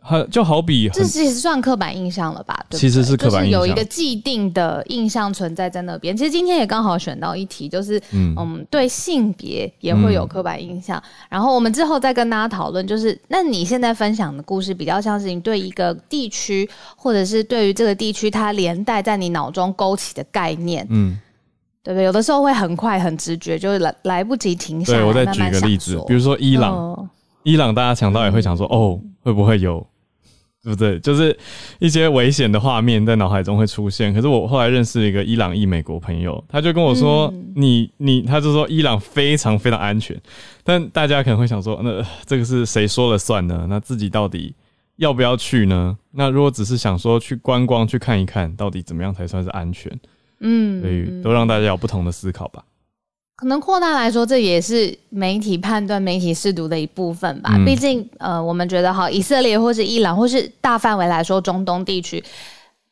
[0.07, 2.57] 很就好比这其实算刻板印象了吧？
[2.69, 6.15] 对其实是刻板印象，有一个既定的印象存在在那边。
[6.15, 11.01] 其实今天也刚好选到一题，就是嗯，对性别也会有刻板印象。
[11.29, 21.19] 然后我们之后再跟大家讨论，就是那你现在分享的故事，比较像是你对一个地区，或者是对于这个地区它连带在你脑中勾起的概念，嗯。
[21.83, 22.03] 对不对？
[22.03, 24.99] 有的时候会很快、很直觉，就是来来不及停下来。
[24.99, 27.09] 对我再举个例子，比如说伊朗，
[27.43, 29.87] 伊朗大家想到也会想说，哦，会不会有，
[30.67, 30.99] 对不对？
[30.99, 31.37] 就是
[31.79, 34.13] 一些危险的画面在脑海中会出现。
[34.13, 40.19] 可是我后来认识一个伊朗裔美国朋友，他就跟我说，你你，他就说伊朗非常非常安全。
[40.65, 43.65] 但大家可能会想说，那这个是谁说了算呢？
[43.69, 44.53] 那自己到底
[44.97, 45.97] 要不要去呢？
[46.11, 49.89] 那如果只是想说去观光去看一看，到底怎么样才算是安全？
[50.41, 52.61] 嗯，所以都让大家有不同的思考吧。
[53.37, 57.55] 可能扩大来说，这也是媒体判断、媒体试读的一部分吧。
[57.63, 62.23] 毕竟，呃，我们觉得哈，以色列或是伊朗，或是大范围来说中东地区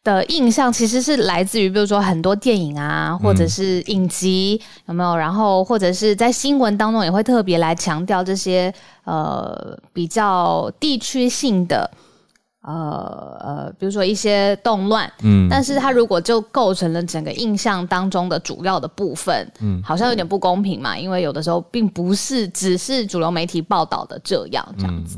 [0.03, 5.17] 的印象，其实是来自于，比如说很多电影啊，或者是影集，有没有？
[5.17, 8.71] 然后或者是在新闻当中也会特别来强调这些
[9.05, 11.89] 呃比较地区性的。
[12.65, 25.17] 呃呃，比如说一些动乱，嗯，但是它如果就构成了整个印象当中的主要的部分，嗯，好像有点不公平嘛，因为有的时候并不是只是主流媒体报道的这样这样子，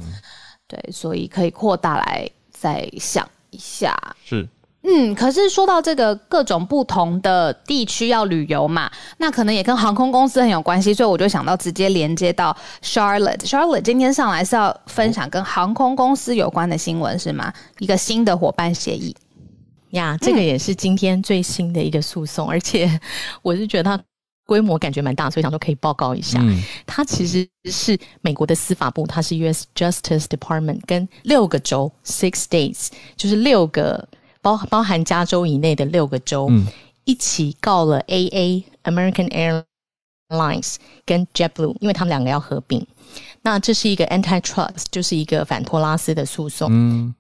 [0.68, 4.48] 对，所以可以扩大来再想一下，是。
[4.90, 13.40] 嗯，可是说到这个各种不同的地区要旅游嘛，那可能也跟航空公司很有关系，所以我就想到直接连接到 Charlotte。
[13.40, 17.52] Charlotte 今天上来是要分享跟航空公司有关的新闻是吗？
[17.80, 19.14] 一个新的伙伴协议
[19.90, 22.90] 呀，这个也是今天最新的一个诉讼，而且
[23.42, 24.02] 我是觉得它
[24.46, 26.42] 规模感觉蛮大，所以想说可以报告一下。
[26.86, 29.66] 它其实是美国的司法部，它是 U.S.
[29.76, 34.08] Justice Department，跟六个州 Six States，就是六个。
[34.48, 36.50] 包包含加州以内的六个州，
[37.04, 39.30] 一起告了 A A American
[40.30, 42.88] Airlines 跟 JetBlue，因为他们两个要合并。
[43.42, 47.14] 那这是一个 antitrust，就是一个反托拉斯的诉讼，嗯，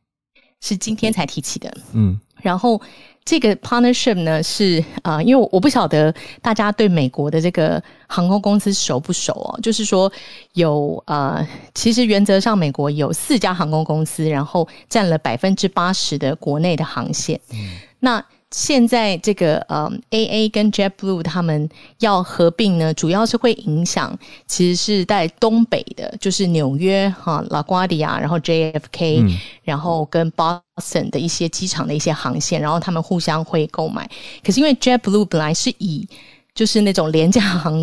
[0.62, 2.82] 是今天才提起的，嗯，然后。
[3.28, 9.60] 这个 partnership 呢是啊，因为我不晓得大家对美国的这个航空公司熟不熟哦。
[9.62, 10.10] 就是说
[10.54, 17.38] 有呃，其实原则上美国有四家航空公司，然后占了百分之八十的国内的航线。
[17.52, 29.24] 嗯那现在这个呃，A A 跟 JetBlue 他们要合并呢，主要是会影响，其实是在东北的，就是纽约哈、拉瓜迪亚，然后 J F K，
[29.64, 34.10] 然后跟 Boston 的一些机场的一些航线，然后他们互相会购买。
[34.44, 36.08] 可是因为 JetBlue 本来是以
[36.56, 37.74] 就是那种廉价航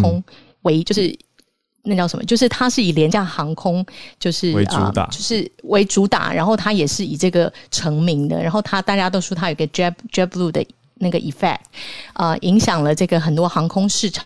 [0.00, 0.22] 空
[0.62, 1.18] 为就是。
[1.84, 2.24] 那叫什么？
[2.24, 3.84] 就是它是以廉价航空，
[4.18, 6.32] 就是为主打，就是为主打。
[6.32, 8.40] 然后它也是以这个成名的。
[8.40, 10.64] 然后它大家都说它有个 Jet JetBlue 的
[10.94, 11.58] 那个 effect，
[12.14, 14.24] 呃，影响了这个很多航空市场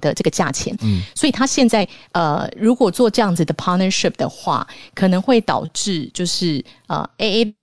[0.00, 0.76] 的这个价钱。
[0.82, 7.54] 嗯，所以它现在呃，如果做这样子的 partnership 的话，可能会导致就是呃 AA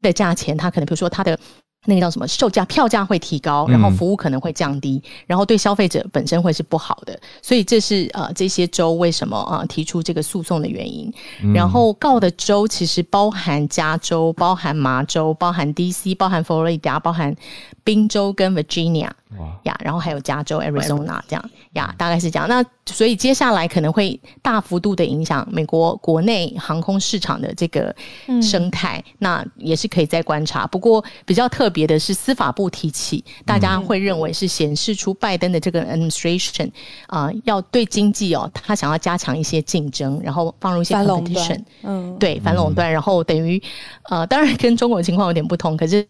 [0.00, 1.38] 的价钱，它可能比如说它的。
[1.84, 2.26] 那个叫什么？
[2.28, 7.18] 售价票价会提高，然后服务可能会降低，然后对消费者本身会是不好的。
[7.40, 11.10] 所以这是呃这些州为什么啊提出这个诉讼的原因。
[11.54, 17.34] 然后告的州其实包含加州、包含麻州、包含 D.C.、包含佛罗里达、包含
[17.84, 19.10] 宾州跟 Virginia。
[19.62, 22.48] 呀，然后还有加州 Arizona 这样呀，大概是这样。
[22.48, 27.94] 那所以接下来可能会大幅度的影响美国国内航空市场的这个
[28.42, 30.66] 生态，那也是可以再观察。
[30.66, 36.70] 不过比较特别的是，司法部提起，大家会认为是显示出拜登的这个 administration
[37.06, 43.62] 啊，要对经济哦，他想要加强一些竞争，然后放入一些 competition，嗯，对，反垄断，然后等于
[44.08, 46.06] 呃，当然跟中国情况有点不同，可是。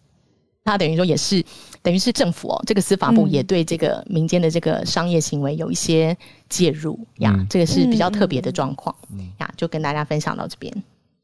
[0.63, 1.43] 他等于说也是，
[1.81, 6.15] 等于是政府哦，这个司法部也对这个民间的这个商业行为有一些
[6.47, 8.95] 介入呀，这个是比较特别的状况
[9.39, 10.71] 呀，就跟大家分享到这边。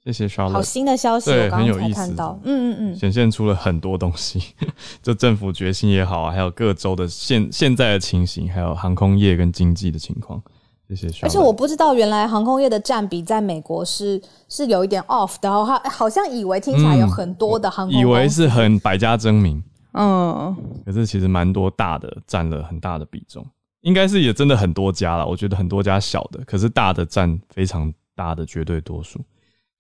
[0.04, 4.42] 谢谢 Charlotte，好新的消息，我刚刚才看到，嗯嗯嗯，显现出了很多东西，
[5.02, 10.42] 就政府决心也好啊，还有各州的现现在的情形，还有航空业跟经济的情况。
[10.94, 11.26] 谢谢。
[11.26, 19.64] 而且我不知道，原来航空业的占比在美国是是有一点 off 的，好好像以为听起来有很多的航空，以为是很百家争鸣，
[19.94, 20.56] 嗯，
[20.86, 23.44] 可是其实蛮多大的占了很大的比重，
[23.82, 25.26] 应该是也真的很多家了。
[25.26, 29.20] 我觉得很多家小的，可是大的占非常大的绝对多数。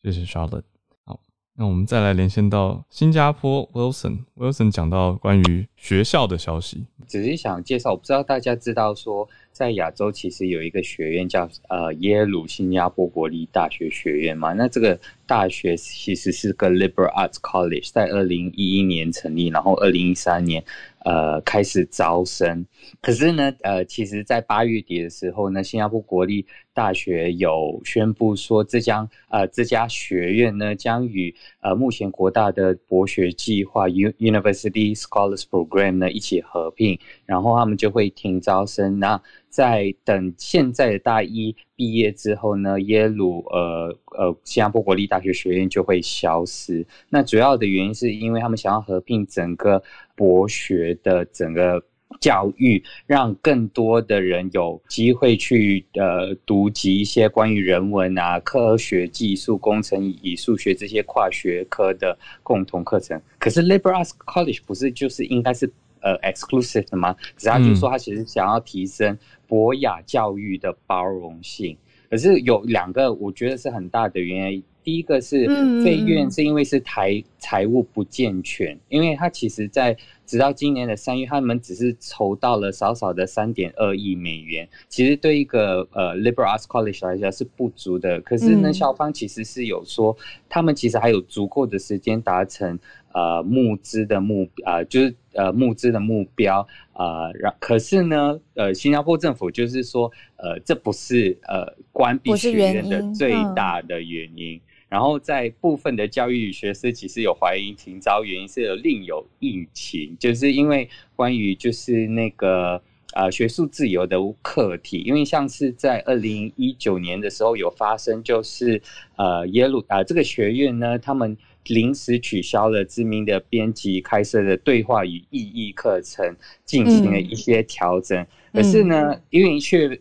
[0.01, 0.63] 谢谢 Charlotte。
[1.05, 1.19] 好，
[1.55, 9.27] 那我们再来连线到新加坡 Wilson，Wilson 讲到关于学校的消息，只是想介绍，我不知道大家知道说。
[9.55, 20.61] 在亚洲其实有一个学院叫呃耶鲁新加坡国立大学学院嘛，那这个大学其实是个 liberal arts college，在二零一一年成立，然后二零一三年
[21.05, 22.65] 呃开始招生。
[23.01, 38.99] 可是呢，呃，其实，在八月底的时候呢，新加坡国立大学有宣布说，这将呃这家学院呢将与呃目前国大的博学计划 University Scholars Program 呢一起合并，然后他们就会停招生。
[38.99, 39.19] 那
[39.55, 46.85] 在等现在的大一毕业之后呢，耶鲁呃呃新加坡国立大学学院就会消失。
[47.09, 49.81] 那主要的原因是因为他们想要合并整个
[50.13, 51.81] 博学的整个
[52.19, 63.21] 教育，让更多的人有机会去呃读及一些关于人文啊、科学技术、工程与数学这些跨学科的共同课程。
[63.39, 65.71] 可是 Liberal Arts College 不是就是应该是
[66.05, 67.13] 呃 exclusive 的吗？
[67.35, 69.17] 只要就是说他其实想要提升。
[69.47, 71.77] 博雅教育的包容性，
[72.09, 74.63] 可是有两个，我觉得是很大的原因。
[74.83, 75.45] 第一个是
[75.83, 79.95] 费院是因为是台财务不健全，因为他其实在
[80.25, 88.19] 直到今年的三月，他们只是筹到了少少的三点二亿美元，其实对一个呃 liberal arts college 来讲是不足的。
[88.21, 90.17] 可是呢，校方其实是有说，
[90.49, 92.79] 他们其实还有足够的时间达成。
[93.15, 104.59] 呃，募资的目啊，就是呃募资的目标啊，然可是呢，呃，新加坡政府就是说，呃，这不是呃关闭学院的最大的原因。
[104.87, 112.81] 然后在部分的教育学师其实有怀疑停招原因是有另有疫情，就是因为关于就是那个
[113.15, 118.79] 呃学术自由的课题，因为像是在二零一九年的时候有发生，就是
[119.15, 121.35] 呃耶鲁啊这个学院呢，他们。
[121.69, 126.23] 临时取消了知名的编辑开设的对话与意义课程，
[126.63, 128.23] 进行了一些调整。
[128.53, 129.99] 可是呢，因为学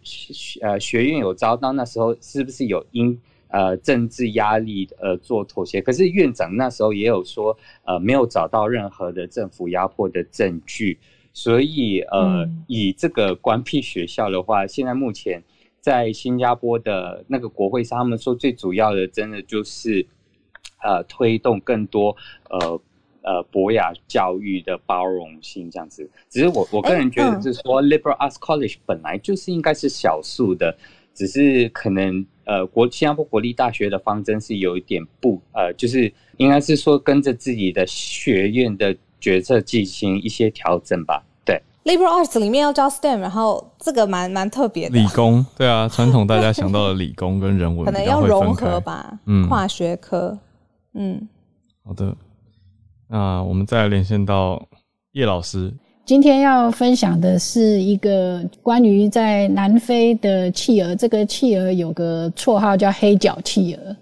[0.60, 5.80] 呃学院有遭到那时候是不是有因呃政治压力呃做妥协？
[5.80, 7.56] 可是院长那时候也有说
[7.86, 10.98] 呃没有找到任何的政府压迫的证据，
[11.35, 15.45] 所以呃以这个关闭学校的话，现在目前
[15.82, 20.07] 在新加坡的那个国会上，他们说最主要的真的就是。
[20.87, 22.14] 呃，推动更多
[22.51, 22.80] 呃
[23.22, 30.76] 呃博雅教育的包容性这样子，只是我我个人觉得是说，liberal arts college 本来就是应该是少数的，
[31.14, 41.24] 只是可能呃国新加坡国立大学的方针是有一点不呃，就是应该是说跟着自己的学院的决策进行一些调整吧。
[41.46, 44.98] 对，liberal arts 里面要教 STEM，然后这个蛮蛮特别的。
[44.98, 50.36] 理工， 对啊，传统大家想到的理工跟人文可能要融合吧，嗯，跨学科。
[50.92, 51.26] 嗯，
[51.82, 52.14] 好的，
[53.08, 54.62] 那我们再连线到
[55.12, 55.72] 叶老师。
[56.06, 60.94] 今天要分享的是一个关于在南非的企鹅。
[60.94, 63.96] 这个企鹅有个绰号叫黑脚企鹅。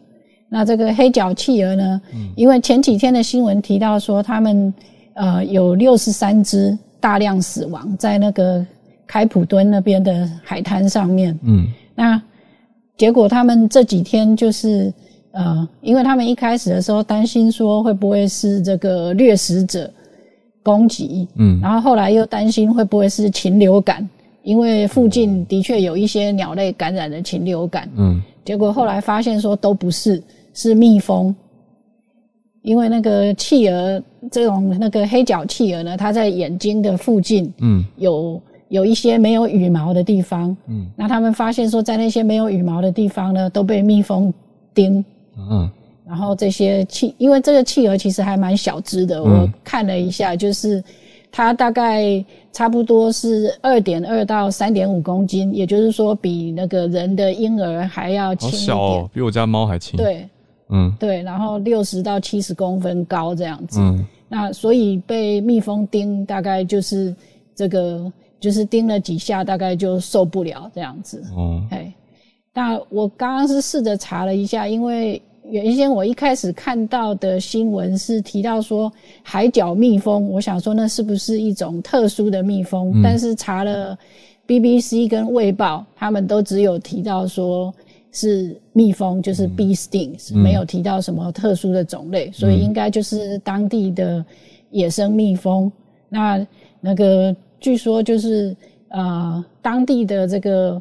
[0.48, 2.00] 那这个黑脚企鹅呢，
[2.36, 4.74] 因为前几天的新闻提到说，他们
[5.14, 8.64] 呃有六十三只大量死亡在那个
[9.06, 11.38] 开普敦那边的海滩上面。
[11.42, 12.22] 嗯，那
[12.96, 14.92] 结果他们这几天就是。
[15.34, 19.90] 呃，因为他们一开始的时候担心说会不会是这个掠食者
[20.62, 24.06] 攻击，嗯，然后后来又担心会不会是禽流感，
[24.42, 31.34] 因为附近的确有一些鸟类感染了禽流感，嗯，结果后来发现说都不是，是蜜蜂
[32.62, 44.32] 因为那个企鹅这种那个黑脚企鹅呢，它在眼睛的附近，嗯，有有一些没有羽毛的地方，嗯，那他们发现说，在那些没有羽毛的地方呢，都被蜜蜂
[44.72, 45.04] 叮，
[45.36, 45.68] 嗯，
[46.06, 50.82] 然后这些企，因为这个企鹅其实还蛮小只的，我看了一下，就是
[51.32, 60.28] 它大概差不多是二点二到三点五公斤，也就是说比那个人的婴儿还要轻一点，比我家猫还轻，对。
[60.72, 67.14] 嗯，对，然后六十到七十公分高这样子，嗯，那所以被蜜蜂叮，大概就是
[67.54, 68.10] 这个，
[68.40, 71.22] 就是叮了几下，大概就受不了这样子。
[71.36, 71.94] 嗯，哎，
[72.54, 75.20] 那我刚刚是试着查了一下，因为
[75.50, 78.90] 原先我一开始看到的新闻是提到说
[79.22, 83.02] 海角蜜蜂，我想说那是不是一种特殊的蜜蜂？
[83.02, 83.98] 但是查了
[84.46, 87.72] BBC 跟卫报，他们都只有提到说。
[88.12, 94.24] 是蜜蜂，就是 bee stings，没有提到什么特殊的种类，所以应该就是当地的
[94.70, 95.72] 野生蜜蜂。
[96.08, 96.46] 那
[96.80, 98.54] 那个据说就是
[98.88, 100.80] 呃，当地的这个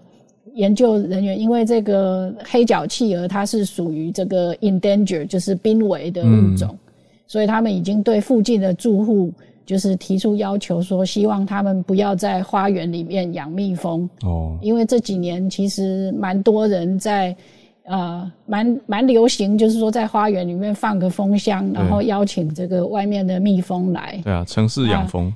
[0.54, 6.78] 研究人员，因为这个黑脚企鹅它是属于这个 endanger，就是濒危的物种，
[7.26, 9.32] 所以他们已经对附近的住户。
[9.66, 17.36] 就是提出要求说，希望他们不要在花园里面养蜜蜂哦，因为这几年其实蛮多人在，
[17.84, 24.20] 呃，蛮蛮流行，就是说在花园里面放个蜂箱，然后邀请这个外面的蜜蜂来。
[24.24, 25.34] 对啊，城市养蜂。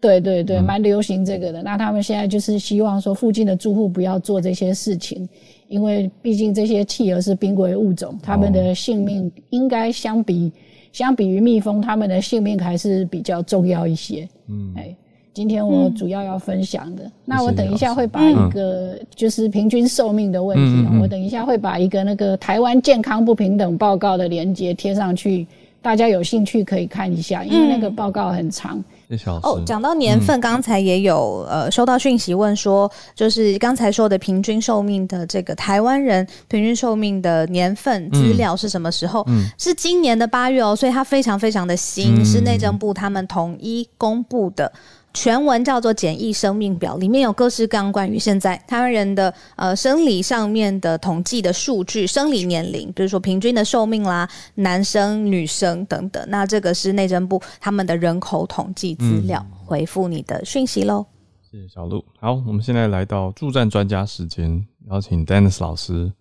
[0.00, 1.62] 对对对，蛮流行这个的。
[1.62, 5.28] 那他们现在就是希望说，附近的住户不要做这些事情，
[5.68, 10.52] 因为毕竟这些企鹅是濒危物种，他们的性命应该相比。
[10.92, 14.28] 相比于蜜蜂，它们的性命还是比较重要一些。
[14.48, 14.94] 嗯，哎，
[15.32, 25.46] 今天我主要要分享的，那我等一下会把一个就是平均寿命的问题，我等一下会把一个那个台湾健康不平等报告的连接贴上去，
[25.80, 28.82] 大家有兴趣可以看一下，因为那个报告很长。
[29.42, 39.24] 哦，讲到年份，刚才也有呃收到讯息问说，就是刚才说的平均寿命的这个台湾人平均寿命的年份资料是什么时候？
[39.28, 44.72] 嗯，是今年的八月哦，所以它非常非常的新，是内政部他们统一公布的。
[45.12, 56.24] 全文叫做《简易生命表》，里面有各式各样关于现在台湾人的呃生理上面的统计的数据，生理年龄，比如说平均的寿命啦，男生、女生等等。
[56.28, 61.04] 那这个是内政部他们的人口统计资料，回复你的讯息喽。
[61.50, 62.04] 谢谢小鹿。
[62.20, 66.12] 好，我们现在来到助战专家时间，邀请 Dennis 老师。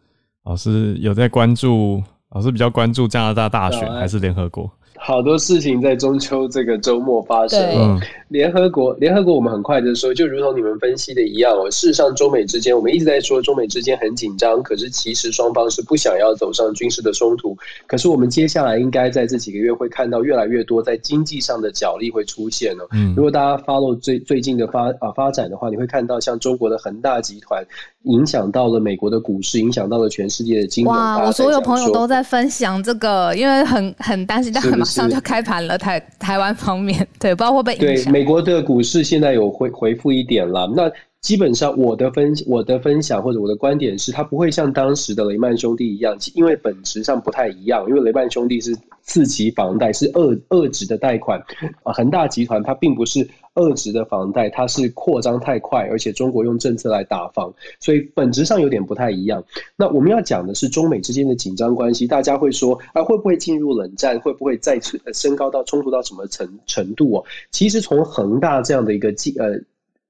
[0.46, 4.72] 老师有在关注，老师比较关注加拿大大选还是联合国？
[5.02, 8.00] 好多事情在中秋这个周末发生了。
[8.28, 11.72] 联合国，联合国，我们很快就说，就如同你们分析的一样哦。
[11.72, 17.58] 事实上，中美之间，我们一直在说中美之间很紧张，可是其实双方是不想要走上军事的冲突。
[17.88, 22.86] 可是我们接下来应该在这几个月会看到越来越多在经济上的角力会出现哦。
[23.16, 27.66] 如果大家 follow 最最近的发啊发展的话，你会看到像中国的恒大集团
[28.04, 30.94] 影响到了美国的股市，影响到了全世界的金融。
[30.94, 35.78] 哇，我所有朋友都在分享这个，因为很很担心，但马上就开盘了。
[35.78, 38.12] 台台湾方面，对，不知道会不会影响。
[38.12, 40.92] 美国的股市现在有回回复一点了，那
[41.22, 48.76] 基本上我的分我的分享或者我的观点是，它不会像当时的雷曼兄弟一样，因为本质上不太一样，因为雷曼兄弟是。
[49.02, 51.44] 次级房贷是二二值的贷款，
[51.82, 59.44] 啊，恒大集团它并不是二值的房贷，它是扩张太快，而且中国用政策来打房，所以本质上有点不太一样。
[59.76, 64.20] 那我们要讲的是中美之间的紧张关系，大家会说啊，会不会进入冷战？
[64.20, 67.26] 会不会再次升高到冲突到什么程程度哦？
[67.50, 69.10] 其实从恒大这样的一个
[69.40, 69.60] 呃。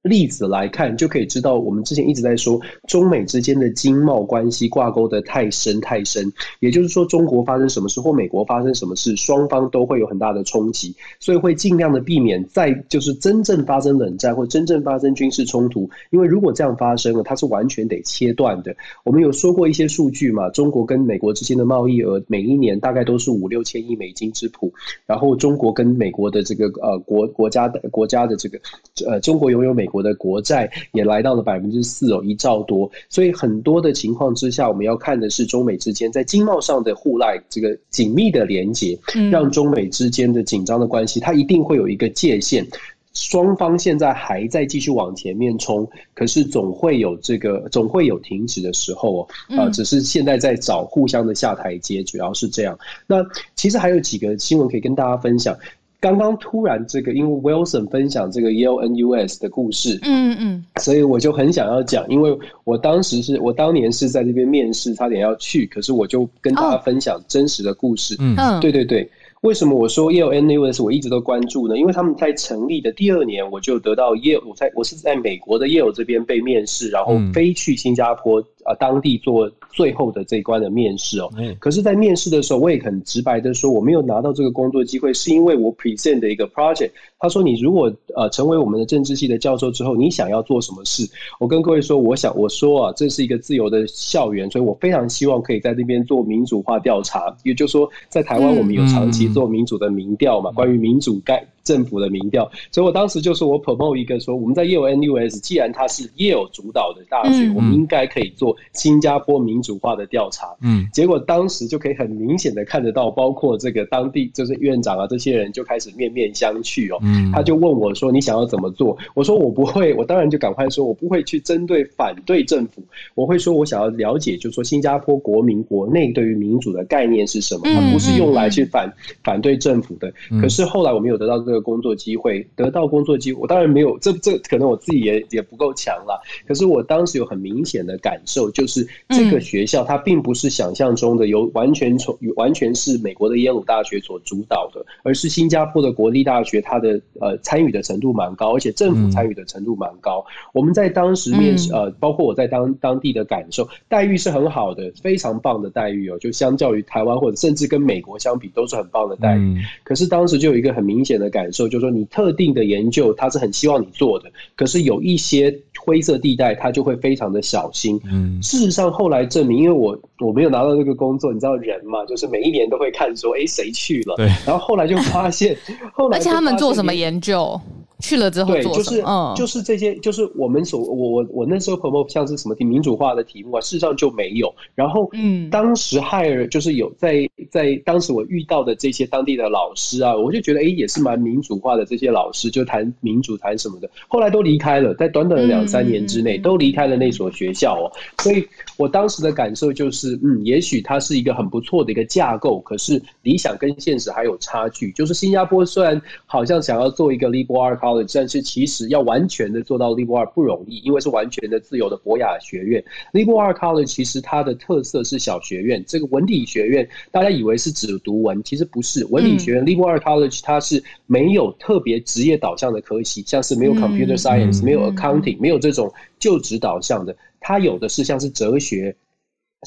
[0.01, 6.31] 例子来看，就可以知道我们之前一直在说中美之间的经贸关系挂钩的太深太深。
[6.61, 15.89] 也就是说，中国发生什么事或美国发生什么事，双方都会有很大的冲击，所以会尽量的避免再就是真正发生冷战或真正发生军事冲突。
[16.11, 18.73] 因为如果这样发生了，它是完全得切断的。
[19.03, 24.73] 我们有说过一些数据嘛，中国跟美国之间的贸易额每一年大概都是五六千亿美金之谱，
[25.05, 28.57] 然后中国跟美国的这个呃国国家的国家的这个
[29.05, 29.88] 呃中国拥有美。
[29.89, 32.89] 国的国债也来到了百分之四哦，一兆多。
[33.09, 38.97] 所以很多的情况之下，我们要看的是中美之间在经贸上的互赖，这个紧密的连接，
[39.31, 42.65] 让中美之间的紧张的关系，它一定会有一个界限。
[43.11, 49.27] 双方现在还在继续往前面冲，可是总会有这个总会有停止的时候哦。
[49.57, 52.77] 啊，只是现在在找互相的下台阶，主要是这样。
[53.07, 53.25] 那
[53.55, 55.57] 其实还有几个新闻可以跟大家分享。
[56.01, 68.15] 刚刚突然这个，因为 Wilson 分享这个 Yale NUS 的故事，嗯嗯，所以我就很想要讲，因为我当时是我当年是在这边面试，差点要去，可是我就跟大家分享真实的故事。
[68.19, 69.09] 嗯，对对对。
[69.41, 71.77] 为什么我说 Yale NUS 我一直都关注呢？
[71.77, 81.29] 因为他们在成立的第二年，我就得到 Yale，我在我是在美国的 Yale 这边被面试，然后飞去新加坡啊当地做最后的这一关的面试哦。
[81.59, 86.91] 可是，在面试的时候，我也很直白的说，我没有拿到这个工作机会，是因为我 present 的一个 project。
[87.21, 91.05] 他说：“你如果呃成为我们的政治系的教授之后，你想要做什么事？”
[91.37, 97.35] 我跟各位说，我想我说啊，这是一个自由的校园，所以我非常希望可以在那边做民主化调查。
[97.43, 101.45] 也就是说，在台湾我们有长期做民主的民调嘛，关于民主该。
[101.69, 110.47] 政府的民调，所以我当时就说我 promote 一个说，我们在 Yale NUS，既然它是 Yale 主导的大学，我们应该可以做新加坡民主化的调查。
[110.63, 116.97] 嗯，结果当时就可以很明显的看得到，包括这个当地就是院长啊这些人就开始面面相觑哦。
[117.03, 122.81] 嗯，他就问我说：“你想要怎么做？”我说：“我不会，我当然就赶快说，我不会去针对反对政府，
[123.13, 128.91] 我会说我想要了解，就是说新加坡国民国内对于民主的概念是什么，它不是用来去反
[129.23, 130.11] 反对政府的。
[130.41, 131.58] 可是后来我们有得到这个。
[131.61, 136.21] 工作机会得到工作机会，我当然没有，这这可能我自己也也不够强了。
[136.47, 150.25] 可是我当时有很明显的感受，就是这个学校它并不是想象中的由完全从完全是美国的耶鲁大学所主导的，而是新加坡的国立大学，它的呃参与的程度蛮高，而且政府参与的程度蛮高。
[150.53, 159.57] 我们在当时面试呃，包括我在当当地的感受，待遇是很好的，非常棒的待遇哦，就相较于台湾或者甚至跟美国相比，都是很棒的待遇。
[159.83, 161.48] 可是当时就有一个很明显的感。
[161.51, 167.99] 受就是说，你特定的研究，他是很希望你做的，可是有一些灰色地带，他就会非常的小心。
[168.11, 174.15] 嗯，事实上后来证明，因为我我没有拿到这个工作，你知道人嘛，就是每一年都会看说，哎，谁去了？
[174.15, 174.25] 对。
[174.45, 175.57] 然后后来就发现，
[175.93, 177.59] 后来而且他们做什么研究？
[177.99, 179.03] 去了之后对，就是
[179.35, 184.53] 就是这些，就是我们所我我我那时候 promote 像是什么民主化的题目啊，事实上就没有。
[184.73, 193.89] 然后，嗯，当时 hire 就是有在在当时我遇到的这些当地的老师啊，我就觉得哎，也是蛮民主化的这些老师，就谈民主谈什么的。
[194.07, 197.91] 后来都离开了，在短短的两三年之内都离开了那所学校哦。
[198.19, 198.47] 所以
[198.77, 204.91] 我当时的感受就是，嗯，也许它是一个很不错的一个架构，可是理想跟现实还有差距。
[204.93, 207.77] 就是新加坡虽然好像想要做一个 liberal
[208.13, 212.83] 但是其实要完全的做到 liberal 不容易，因为是完全的自由的博雅学院。
[213.13, 219.05] liberal college 其实它的特色是小学院，这个文理学院大家以为是只读文，其实不是。
[219.05, 227.15] 文理学院 liberal college 它是没有特别职业导向的科系，像是没有 computer science，没有 accounting，没有这种就职导向的。
[227.39, 228.95] 它有的是像是哲学。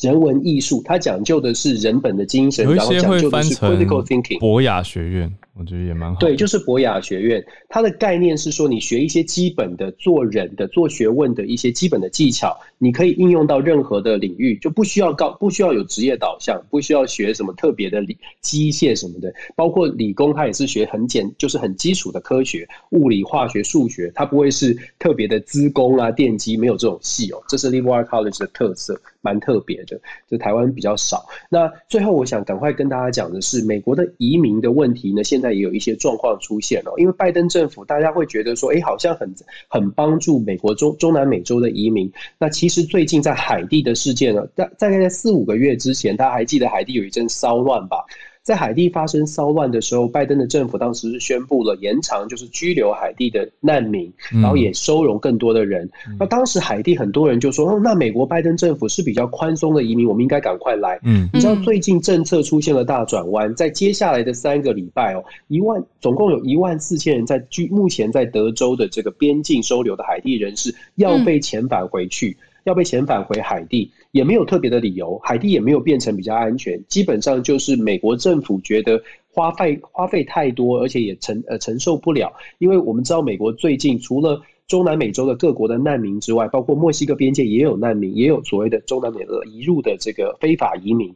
[0.00, 4.38] 人文艺术，它讲究的是人本的精神，然后讲究的是 critical thinking。
[4.38, 6.18] 博雅学院，我觉得也蛮好。
[6.18, 19.32] 对，就是博雅学院，它的概念是说，你学一些基本的做人的、做学问的一些基本的技巧，你可以应用到任何的领域，就不需要高，不需要有职业导向，不需要学什么特别的理机械什么的。
[19.54, 27.42] 包括理工，它也是学很简，就是很基础的科学，物理、化学、数学，它不会是特别的资工啊、电机，没有这种系哦。
[27.46, 30.00] 这是 liberal college 的特色，蛮特别的。
[30.30, 31.26] 就台湾比较少。
[31.50, 36.94] 那最后，我想赶快跟大家讲的是，美国的移民的问题呢，现在也有一些状况出现了。
[36.96, 39.34] 因为拜登政府，大家会觉得说，哎，好像很
[39.68, 42.10] 很帮助美国中中南美洲的移民。
[42.38, 48.04] 那其实最近在海地的事件呢，大大概在四五个月之前，大家还记得海地有一阵骚乱吧？
[48.42, 55.88] 在海地发生骚乱的时候，拜登的政府当时是宣布了延长，就是拘留海地的难民，然后也收容更多的人。
[56.18, 72.36] 那当时海地很多人就说：“哦，那美国拜登政府是比较宽松的移民，我们应该赶快来。”嗯，你知道最近政策出现了大转弯，在接下来的三个礼拜哦，一万总共有一万四千人在居目前在德州的这个边境收留的海地人士要被遣返回去。
[72.64, 79.02] 要被遣返回海地，也没有特别的理由，海地也没有变成比较安全，基本上就是美国政府觉得
[79.32, 91.14] 花费花费太多，而且也承呃承受不了，因为我们知道美国最近除了中南美洲的各国的难民之外，包括墨西哥边界也有难民，也有所谓的中南美的移入的这个非法移民。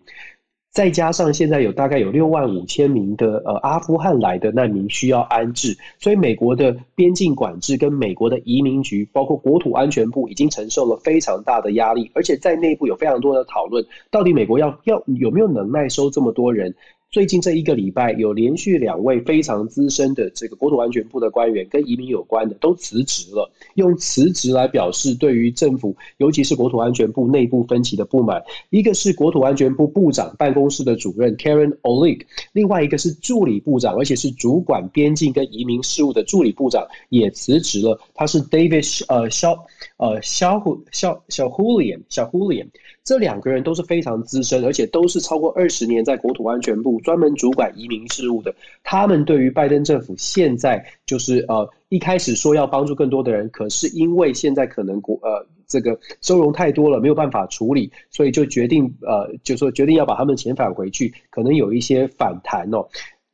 [0.76, 16.74] 再加上现在有大概有六万五千名的呃阿富汗来的难民需要安置，所以美国的边境管制跟美国的移民局，包括国土安全部已经承受了非常大的压力，而且在内部有非常多的讨论，到底美国要要有没有能耐收这么多人？
[17.10, 28.42] 最近这一个礼拜，有连续两位非常资深的这个国土安全部的官员，跟移民有关的都辞职了，用辞职来表示对于政府，尤其是国土安全部内部分歧的不满。
[28.68, 37.98] 一个是国土安全部部长办公室的主任 Karen Oleg，另外一个是助理部长，而且是主管边境跟移民事务的助理部长也辞职了。
[38.14, 39.56] 他是 David 呃肖
[39.96, 42.66] 呃肖胡肖小 Hulian 小 Hulian。
[43.06, 48.52] 这两个人都是非常资深，而且都是超过二十年在国土安全部专门主管移民事务的。
[48.82, 62.84] 他们对于拜登政府现在就是呃一开始说要帮助更多的人，可是因为现在可能国呃这个收容太多了，没有办法处理，所以就决定呃就说决定要把他们遣返回去，可能有一些反弹哦。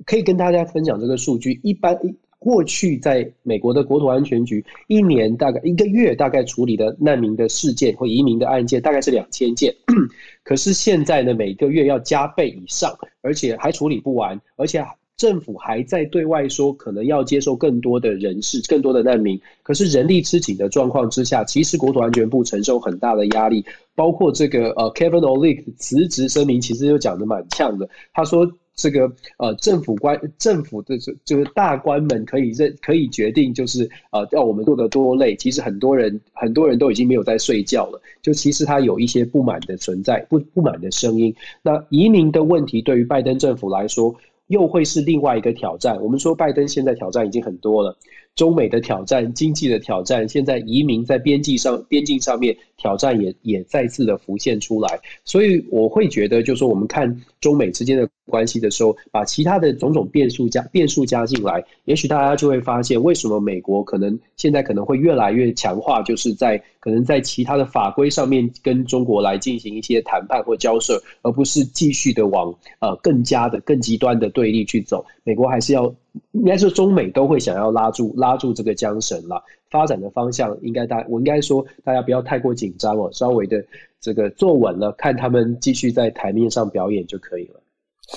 [0.04, 1.98] 可以跟大家分享这个数据，一般。
[2.42, 9.72] 过去在美国的国土安全局，一年大概一个月大概处理的难民的事件或移民的案件大概是两千件，
[10.42, 14.84] 可是现在呢，每个月要加倍以上，而且还处理不完，而且
[15.16, 23.64] 政府还在对外说可能要接受更多的人士、更多的难民，可是人力吃紧的状况之下，其实国土安全部承受很大的压力，
[23.94, 28.50] 包括这个呃 Kevin Oleg 辞职声明，其实就讲的蛮呛的，他说。
[28.74, 35.36] 这个呃，政府官政府的这这个大官们可以认可以决定，就是呃，要我们做的多累。
[35.36, 38.00] 其实很多人很多人都已经没有在睡觉了。
[38.22, 41.34] 就其实他有一些不满的存在，不不满的声音。
[41.62, 44.14] 那移民的问题对于拜登政府来说，
[44.46, 46.02] 又会是另外一个挑战。
[46.02, 47.96] 我们说拜登现在挑战已经很多了，
[48.34, 52.56] 中美的挑战、经济的挑战，现在移民在边境上边境上面。
[52.82, 75.06] 挑战也也再次的浮现出来，所以我会觉得，就是说我们看中美之间的关系的时候，把其他的种种变数加变数加进来，也许大家就会发现，为什么美国可能现在可能会越来越强化，就是在可能在其他的法规上面跟中国来进行一些谈判或交涉，而不是继续的往呃更加的更极端的对立去走。
[75.22, 75.94] 美国还是要，
[76.32, 79.42] 应该是中美都会想要拉住拉住这个缰绳了。
[79.70, 83.64] 发展的方向应该大，我应该说大家不要太过紧张哦，稍微的
[84.00, 87.60] 这个坐稳了，看他们继续在台面上表演就可以了。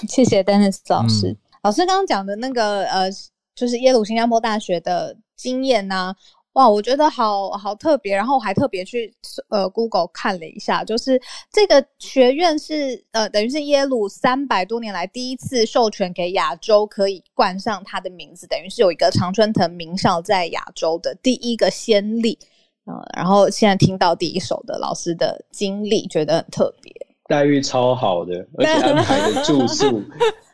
[0.07, 3.09] 谢谢 Dennis 老师，老师刚刚讲的那个呃，
[3.55, 6.13] 就是耶鲁新加坡大学的经验呢。
[6.56, 9.14] 哇，我觉得好好特别，然后我还特别去
[9.49, 22.39] 呃 Google 看了一下，就是这个学院是呃等于是耶鲁三百多年来第一次授权给亚洲可以冠上它的名字，等于是有一个常春藤名校在亚洲的第一个先例，
[22.86, 26.93] 嗯，然后现在听到第一手的老师的经历，觉得很特别，
[27.28, 30.01] 待遇超好的，而且安排的住宿。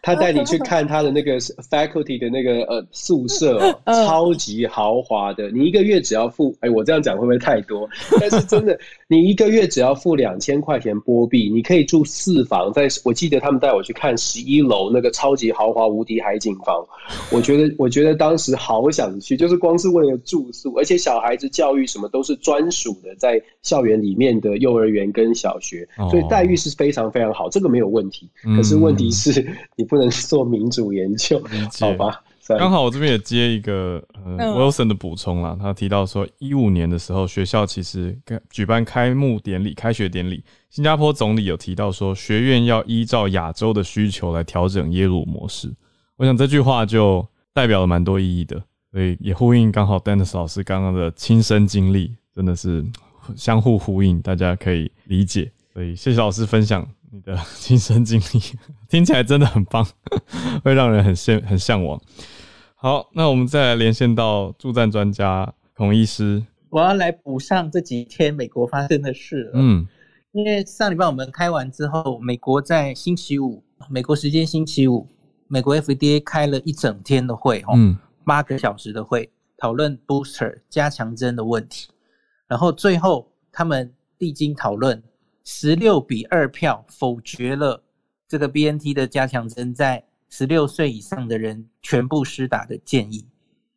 [0.04, 5.52] 他带你去看他的那个 faculty 的那个呃宿舍，超级豪华的。
[5.52, 7.88] 你一个月只要付，哎，我这样讲会不会太多？
[8.20, 8.76] 但是真的，
[9.08, 12.74] 你一个月只要付两千块钱波币，你可以住四房。
[12.74, 16.84] 在我记得他们带我去看十一楼那个超级豪华无敌海景房，
[17.32, 28.28] 我觉得我觉得当时好想去，就是光是为了住宿，而且小孩子教育什么都是专属的，在校园里面的幼儿园跟小学，所以待遇是非常非常好，这个没有问题。
[28.58, 29.46] 可是问题是
[29.76, 29.86] 你。
[29.92, 31.38] 不能做民主研究，
[31.82, 32.24] 好吧？
[32.48, 35.58] 刚好我这边也接一个呃 Wilson 的补充啦。
[35.60, 38.18] 他提到说，一五年的时候，学校其实
[38.50, 45.70] 举办开幕典礼、开学典礼，新加坡总理有提到说，学院要依照亚洲的需求来调整耶鲁模式。
[46.16, 48.64] 我想这句话就代表了蛮多意义的，
[48.94, 52.82] 所以也呼应刚好 Dennis 老师刚刚的亲身经历，真的是
[53.36, 55.52] 相互呼应，大家可以理解。
[55.74, 56.88] 所以谢谢老师分享。
[57.14, 58.42] 你的 亲身经历
[58.88, 59.86] 听起来真的很棒，
[60.64, 62.00] 会让人很羡很向往。
[62.76, 66.42] 好，那我们再来连线到助战专家孔医师。
[66.70, 69.52] 我要来补上这几天美国发生的事。
[69.54, 69.86] 嗯，
[70.32, 75.06] 因为上礼拜我们开完之后，美国在星期五，美国时间星期五，
[75.48, 81.90] 美国 FDA 开了一整天的会，嗯，八个小时的会，讨论 booster 加强针的问题。
[82.48, 85.04] 然后最后他们历经讨论。
[85.44, 87.84] 十六比二票否决了
[88.28, 93.26] 这个 B N T 的加强针在十六岁以上的人全部施打的建议。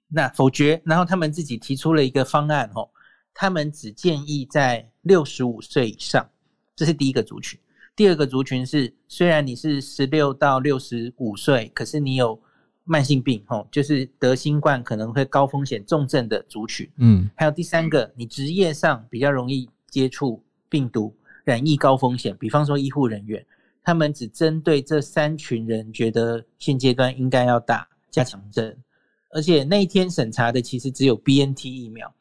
[0.08, 2.88] 那否决，然后他们自己提出了一个方案哦，
[3.32, 6.28] 他们只建议在六十五岁以上，
[6.76, 7.58] 这是第一个族群。
[7.96, 12.40] 第二个族群是，虽然你是十六到六十五岁，可是你有
[12.84, 16.88] 慢性病哦，就是得新冠可能会高风险重症的族群。
[16.98, 21.16] 嗯，还有第三个，你职业上比较容易接触病毒。
[21.45, 23.45] 染疫高风险，比方说医护人员，
[23.82, 28.76] 他们只针对这三群人，觉得现阶段应该要打加强针，
[29.30, 32.12] 而且那一天审查的其实只有 B N T 疫苗，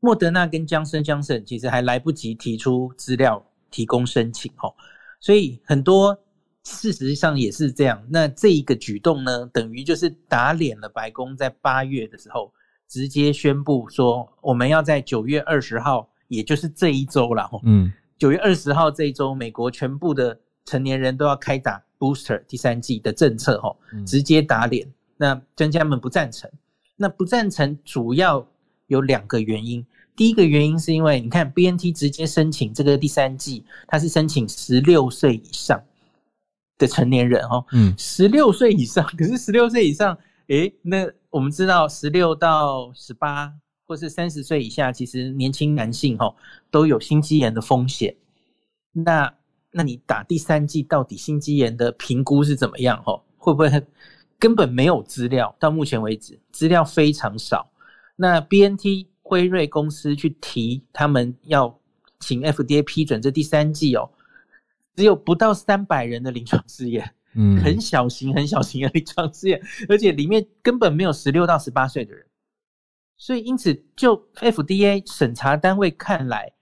[0.00, 4.74] 莫德纳跟江森江森其实还来不及提出资料提供申请哦，
[5.20, 6.18] 所以很多
[6.64, 8.02] 事实上也是这样。
[8.08, 12.52] 那这一个举动呢，等于就是打脸了白宫在八月的时候
[12.88, 17.50] 直接宣布说，我们要在九月二十号，也就是这一周了。
[17.64, 24.86] 嗯，九月二十号这一周，美国全部的成年人都要开打 booster 第三季的政策，哈，直接打脸。
[25.16, 26.50] 那专家们不赞成。
[26.96, 28.46] 那不赞成主要
[28.86, 29.84] 有两个原因。
[30.14, 35.82] 第一个原因是因为你看，B N T 直接申请这个第三季，它是申请十六岁以上
[36.78, 43.52] 的成年人哦，嗯，十六岁以上，可是十六岁以上，诶，那我们知道十六到十八
[43.86, 46.34] 或是三十岁以下，其实年轻男性哦
[46.70, 48.14] 都有心肌炎的风险。
[48.92, 49.34] 那
[49.70, 53.02] 那你打第三剂到底心肌炎的评估是怎么样？
[53.06, 53.70] 哦，会不会
[54.38, 55.54] 根本没有资料？
[55.58, 57.70] 到目前为止，资料非常少。
[58.16, 59.08] 那 B N T。
[59.26, 61.80] 辉瑞公司去提，他们要
[62.20, 64.10] 请 FDA 批准这第三剂哦，
[64.94, 69.58] 只有不到三百人的临床试验，嗯，很小型、很小型的临床试验，
[69.88, 72.26] 而且里面根本没有十六到十八岁的人，
[73.16, 76.52] 所以因此就 FDA 审查单位看来，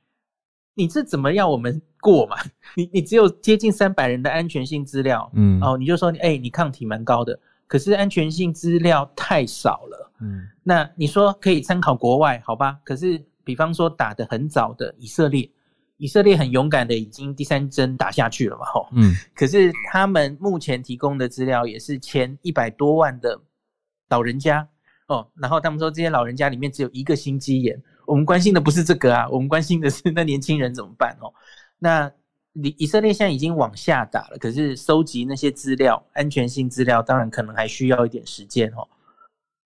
[0.75, 2.37] 你这怎么要我们过嘛？
[2.77, 7.39] 你你只有接近三百人的安全性资料，嗯，哦，你就说哎，你抗体蛮高的。
[7.67, 12.79] 可是安全性资料太少了，嗯，那你说可以参考国外，好吧？
[12.85, 15.51] 可是比方说打的很早的以色列，
[15.97, 23.41] 以色列很勇敢的已经第三针打下去了嘛，吼，嗯，可是他们目前提供的资料也是前一百多万的
[24.11, 24.69] 老人家
[25.13, 31.33] 哦，然后他们说这些老人家里面只有一个心肌炎，我们关心的不是这个啊，我们关心的是那年轻人怎么办哦，
[31.79, 32.11] 那。
[32.55, 38.87] 以以色列现在已经往下打了，可是收集那些资料、安全性资料，当然可能还需要一点时间哦。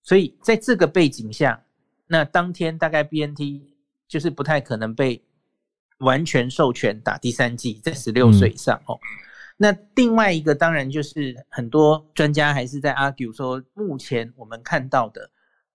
[0.04, 1.60] 所以在这个背景下，
[2.06, 3.74] 那当天大概 BNT
[4.06, 5.20] 就是不太可能被
[5.98, 8.96] 完全授权打第三剂，在十六岁以上哦。
[9.56, 15.28] 那另外一个当然就是很多专家还是在 argue 说，目前我们看到的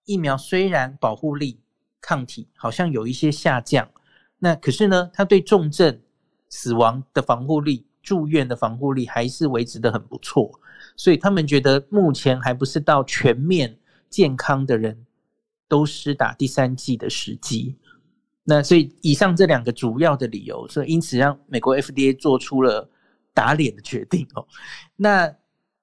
[0.05, 1.59] 疫苗虽然保护力、
[1.99, 3.89] 抗体好像有一些下降，
[4.39, 5.99] 那可是呢，它对重症
[6.49, 10.51] 死亡的防护力、住院的防护力还是维持的很不错，
[10.95, 13.77] 所以他们觉得目前还不是到全面
[14.09, 15.05] 健康的人
[15.67, 17.77] 都施打第三剂的时机。
[18.43, 22.89] 那所以以上这两个主要的理由，所以因此让美国 FDA 做出了
[23.33, 24.45] 打脸的决定哦。
[24.95, 25.33] 那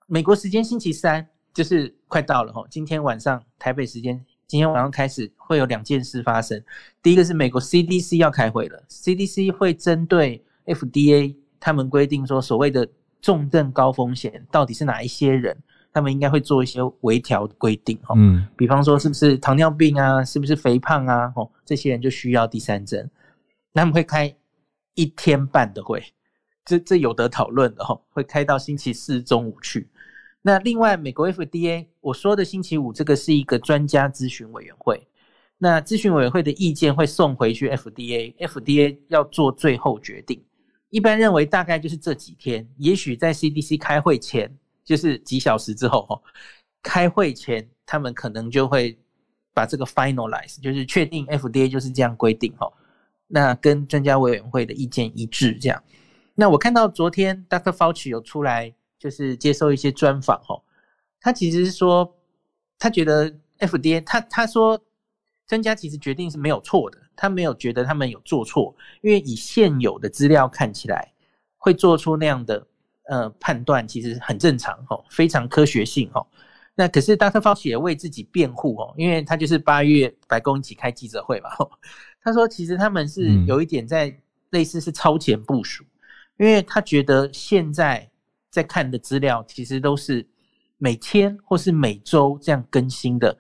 [0.07, 6.63] 美国时间星期三就是快到了哦，今天晚上台北时间今天晚上开始会有两件事发生。
[7.03, 12.89] 第一个是美国 CDC 要开会了，CDC 会针对 FDA 他们规定说，所谓的
[13.21, 15.57] 重症高风险到底是哪一些人？
[15.93, 23.11] 他们应该会做一些微调规定，哈，嗯，比方说是不是糖尿病啊，是不是肥胖啊，哦，这些人就需要第三针。
[23.75, 24.33] 他们会开
[24.95, 26.05] 一天半的会，
[26.65, 29.89] 这这有得讨论的哈，会开到星期四中午去。
[30.49, 35.07] 那另外，美国 FDA 我说的星期五这个是一个专家咨询委员会，
[35.59, 40.43] 那咨询委员会的意见会送回去 FDA，FDA 要做最后决定。
[40.89, 44.51] 一般认为大概就是这几天，也许在 CDC 开会前，
[44.83, 46.19] 就是几小时之后哈，
[46.83, 48.99] 开会前他们可能就会
[49.53, 52.73] 把这个 finalize，就是确定 FDA 就是这样规定哈。
[53.27, 55.85] 那跟专家委员会的意见一致这样。
[56.35, 57.71] 那我看到昨天 Dr.
[57.71, 60.61] Fauci 有出来就是接受一些专访哈，
[61.21, 62.17] 他其实是说
[62.79, 64.81] 他觉得 FDA 他他说。
[65.47, 71.11] 专家其实决定是没有错的，他没有觉得他们有做错，因为以现有的资料看起来，
[71.57, 72.67] 会做出那样的
[73.05, 76.27] 呃判断，其实很正常哦，非常科学性哦。
[76.75, 77.41] 那可是 Dr.
[77.41, 81.49] Fauci 也为自己辩护哦，因为他就是八月白宫一起开记者会嘛，
[82.23, 84.15] 他说其实他们是有一点在
[84.51, 85.83] 类似是超前部署，
[86.37, 88.07] 因为他觉得现在
[88.51, 90.27] 在看的资料其实都是
[90.77, 93.37] 每天或是每周这样更新的。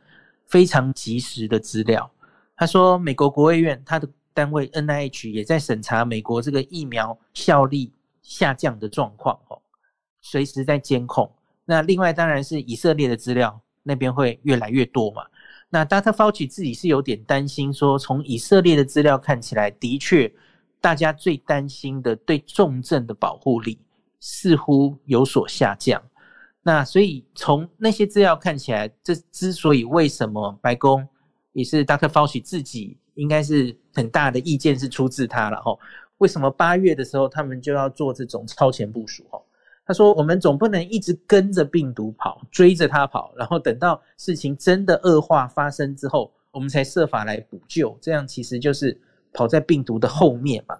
[0.46, 2.10] 非常及时的资料。
[2.56, 7.92] 他说，美国国务院他的单位 N I H 也在审查美国这个疫苗效力
[8.22, 9.60] 下降的状况，哦，
[10.22, 11.30] 随时在监控。
[11.66, 15.22] 那另外当然是以色列的资料那边会越来越多嘛。
[15.68, 16.14] 那 Dr.
[16.14, 20.32] Fauci 自己是有点担心，说从以色列的资料看起来，的确
[20.80, 23.78] 大家最担心的对重症的保护力
[24.20, 26.02] 似乎有所下降。
[26.60, 31.06] 那所以从那些资料看起来，这之所以为什么白宫
[31.52, 32.08] 也是 Dr.
[32.08, 35.74] Fauci 自己应该是很大的意见是出自他了哈？
[36.18, 39.40] 为什么八月的时候他们就要做这种超前部署哈？
[39.86, 49.00] 他说我们总不能一直跟着病毒跑，追着它跑，然后等到事情真的恶化发生之后，我们才设法来补救，这样其实就是
[49.32, 50.76] 跑在病毒的后面嘛。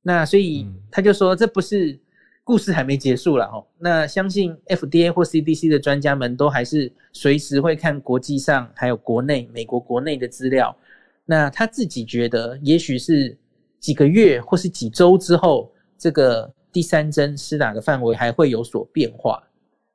[0.00, 2.00] 那所以他就说这不是。
[2.44, 3.64] 故事还没结束了哦。
[3.78, 10.76] 那相信 FDA 或 CDC 的专家们都还是随时会看国际上还有国内美国国内的资料。
[11.24, 13.36] 那他自己觉得，也许是
[13.78, 19.42] 几个月或是几周之后，这个第三针施打的范围还会有所变化。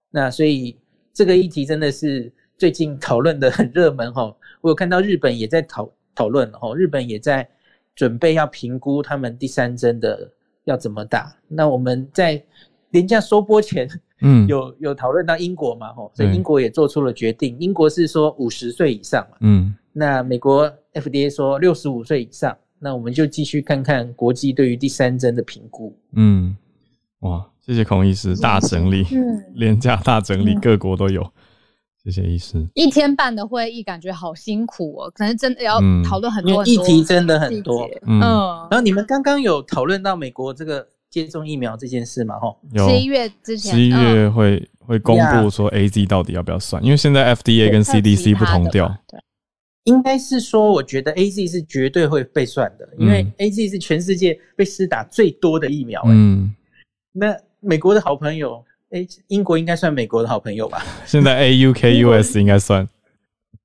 [0.09, 0.77] 那所以
[1.13, 4.33] 这个议题真的是最近讨论的很热门哈。
[4.61, 7.47] 我有看到日本也在讨讨论哈，日本也在
[7.93, 10.31] 准备要评估他们第三针的
[10.67, 11.35] 要怎么打。
[11.47, 12.41] 那我们在
[12.91, 13.89] 廉价收播前，
[14.21, 17.57] 嗯， 有有讨论到英国嘛吼，所以英国也做出了决定。
[17.59, 20.71] 英国是说五十岁以上嘛，嗯，那美国。
[20.93, 25.95] FDA 说六十五岁以上，那我们就继续看看国际对于第三针的评估。
[26.13, 26.57] 嗯，
[27.19, 31.21] 哇，谢谢孔医师大整理，嗯，廉价大整理，各国都有。
[32.11, 32.65] 谢谢医师。
[32.73, 37.89] 一天半的会议感觉好辛苦哦，可能真的要讨论很多议题，真的很多。
[38.05, 42.39] 嗯，然后你们刚刚有讨论到美国这个接种疫苗这件事嘛？
[42.39, 42.55] 哈，
[42.87, 48.87] 十一月之前，十一月会会公布说 AZ 到底要不要算，因为现在 FDA 跟 CDC 不同调。
[49.07, 49.19] 对。
[49.83, 56.01] 应该是说，我觉得 A Z 是绝对会被算的，因为 A Z 是全世界被施打最多的疫苗。
[56.07, 56.53] 嗯，
[57.13, 58.61] 那美国的好朋友，
[58.91, 60.83] 哎，英国应该算美国的好朋友吧？
[61.05, 62.87] 现在 A U K U S 应该算。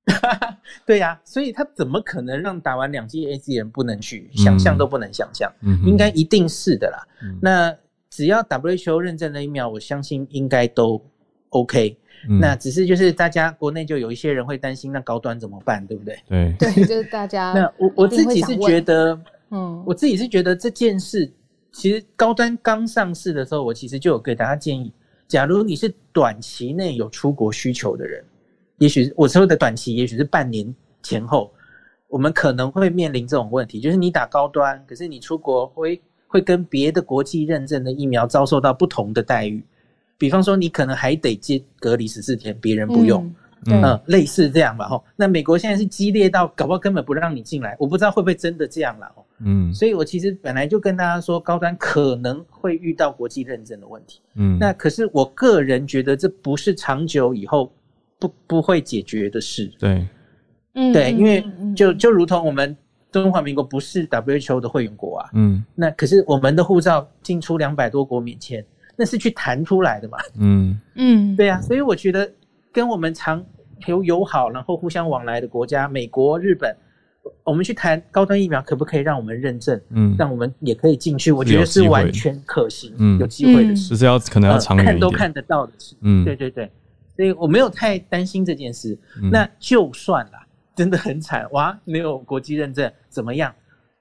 [0.85, 4.29] 对呀，所以他怎么可能让打完两剂 A Z 人不能去？
[4.35, 5.49] 想象都不能想象。
[5.61, 7.07] 嗯，应该一定是的啦。
[7.41, 7.73] 那
[8.09, 11.01] 只要 W H O 认证的一秒，我相信应该都
[11.49, 11.97] O K。
[12.39, 16.17] 那只是就是大家国内就有一些人会担心，那高端怎么办，对不对？
[16.27, 17.51] 对对，就是大家。
[17.55, 19.19] 那我我自己是觉得，
[19.51, 21.31] 嗯，我自己是觉得这件事，
[21.71, 24.91] 其实高端刚上市的时候，我其实就有给大家建议，
[25.33, 28.23] 假如你是短期内有出国需求的人，
[28.77, 30.63] 也许我说的短期，也许是半年
[31.01, 31.51] 前后，
[32.07, 39.65] 我们可能会面临这种问题，就是你打高端，可是你出国会会跟别的国际认证的疫苗遭受到不同的待遇。
[40.19, 43.33] 比方说，你可能还得接隔离十四天，别人不用，
[44.05, 45.03] 类似这样吧，吼。
[45.15, 49.73] 那美国现在是激烈到搞不好根本不让你进来，我不知道会不会真的这样了，哦，嗯。
[49.73, 54.57] 所以我其实本来就跟大家说，高端可能会遇到国际认证的问题，嗯。
[54.59, 57.71] 那可是我个人觉得这不是长久以后
[58.19, 60.07] 不不会解决的事，对，
[60.75, 61.43] 嗯，对，因为
[61.75, 62.75] 就就如同我们
[63.11, 65.63] 中华民国不是 WHO 的会员国啊，嗯。
[65.75, 68.65] 那可是我们的护照进出两百多国免签。
[68.95, 70.19] 那是去谈出来的嘛？
[70.37, 72.31] 嗯嗯，对啊，所以我觉得
[72.71, 73.43] 跟我们常
[73.87, 76.75] 友友好，然后互相往来的国家，美国、日本，
[77.43, 79.79] 我们去谈高端疫苗，可不可以让我们认证？
[79.89, 81.31] 嗯，让我们也可以进去？
[81.31, 85.95] 我觉得是完全可行，嗯，有机会的事，是要可能要长远看都看得到的事。
[86.01, 86.71] 嗯，对对对，
[87.15, 88.97] 所以我没有太担心这件事。
[89.31, 90.31] 那就算了，
[90.75, 93.53] 真的很惨哇，没有国际认证怎么样？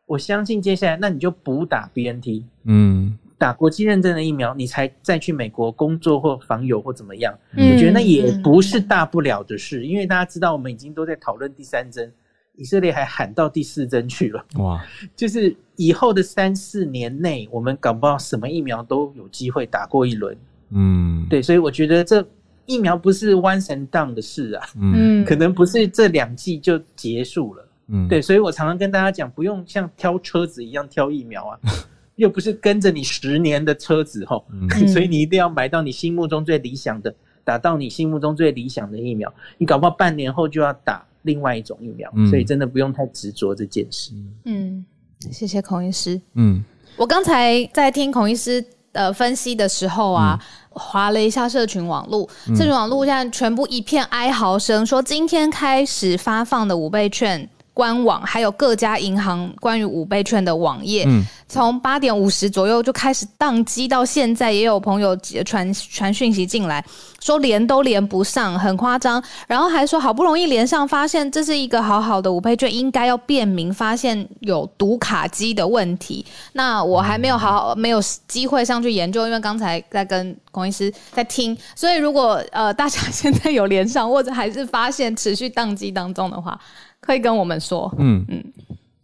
[0.07, 2.45] 我相信接下来那你就补打 BNT。
[2.65, 3.19] 嗯。
[3.43, 7.37] 打国际认证的疫苗，你才再去美国工作或访友或怎么样？
[7.57, 12.13] 我觉得那也不是大不了的事，因为大家知道我们已经都在讨论第三针，
[12.55, 14.45] 以色列还喊到第四针去了。
[14.59, 14.81] 哇！
[15.17, 20.37] 就是以后的三四年内，我们搞不好什么疫苗都有机会打过一轮。
[20.71, 22.25] 嗯，对，所以我觉得这
[22.67, 24.65] 疫苗不是 once and done 的事啊。
[24.81, 27.69] 嗯，可能不是这两季就结束了。
[27.89, 31.59] 嗯，对，所以我常常跟大家讲，不用像挑车子一样挑疫苗啊。
[32.17, 34.45] 又不是跟着你十年的车子吼，
[34.93, 39.33] 所以你一定要买到你心目中最理想的，打到你心目中最理想的疫苗。
[39.59, 44.13] 你搞不好半年后就要打另外一种疫苗，所以真的不用太执着这件事。
[44.45, 44.85] 嗯，
[45.31, 46.21] 谢谢孔医师。
[46.35, 46.63] 嗯，
[46.97, 50.39] 我刚才在听孔医师的分析的时候啊，
[50.71, 57.49] 划了一下社群网络，社群网络现在全部一片哀嚎声，说今天开始发放的五倍券。
[57.75, 61.07] 官网还有各家银行关于五倍券的网页，
[61.49, 66.85] 从八点五十左右就开始宕机，到现在也有朋友传传讯息进来，
[67.21, 69.23] 说连都连不上，很夸张。
[69.47, 76.25] 然后还说好不容易连上，发现这是一个好好的五倍券，应该要便民，发现有读卡机的问题。
[76.53, 86.61] 那我还没有好好没有机会上去研究，因为刚才在跟孔医师在听，所以如果呃大家现在有连上，或者还是发现持续宕机当中的话。
[87.03, 88.43] 可以跟我们说，嗯嗯，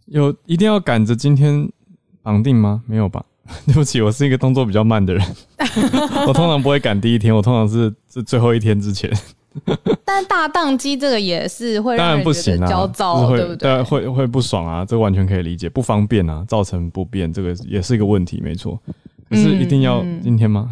[0.05, 1.69] 有一定要赶着今天
[2.23, 2.81] 绑定吗？
[2.87, 3.23] 没有吧？
[3.67, 5.25] 对不起，我是一个动作比较慢的人，
[6.25, 9.11] 我通常不会赶第一天，我通常是是最后一天之前。
[10.05, 13.81] 但大宕机这个也是会当然不行啊，焦躁，对不对？
[13.83, 18.79] 会会不爽啊，这完全可以理解，不方便啊，造成不便，这个也是一个问题，没错。
[19.27, 20.69] 可是一定要今天吗？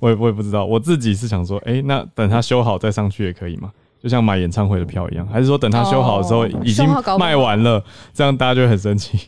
[0.00, 3.72] 我也我也不知道，我自己是想说，哎，那等它修好再上去也可以吗？
[4.02, 6.88] 就像买演唱会的票一样，还是说等他修好的时候已经
[7.18, 7.82] 卖完了，
[8.12, 9.18] 这样大家就会很生气？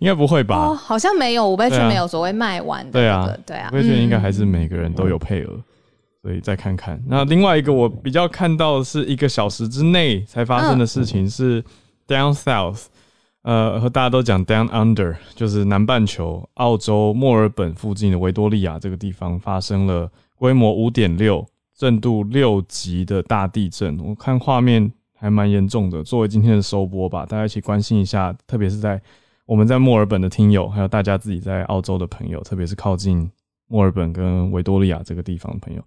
[0.00, 0.74] 应该不会吧？
[0.74, 2.90] 好像没有五倍券没有所谓卖完的。
[2.90, 5.50] 对啊，对啊，五倍券应该还是每个人都有配额，
[6.22, 7.00] 所以再看看。
[7.06, 11.62] 那另外一个我比较看到的是一个小时之内才发生的事情是
[12.08, 12.86] Down South，
[13.42, 21.46] 呃，和大家都讲 Down Under，就是南半球澳洲墨尔本附近的维多利亚这个地方发生了规模五点六、
[21.76, 23.98] 震度六级的大地震。
[24.00, 29.00] 我看画面还蛮严重的，作为今天的收播吧，大家一起关心一下，特别是在。
[29.44, 33.30] 我们在墨尔本的听友，还有大家自己在澳洲的朋友，特别是靠近
[33.68, 35.80] 墨尔本跟维多利亚这个地方的朋友，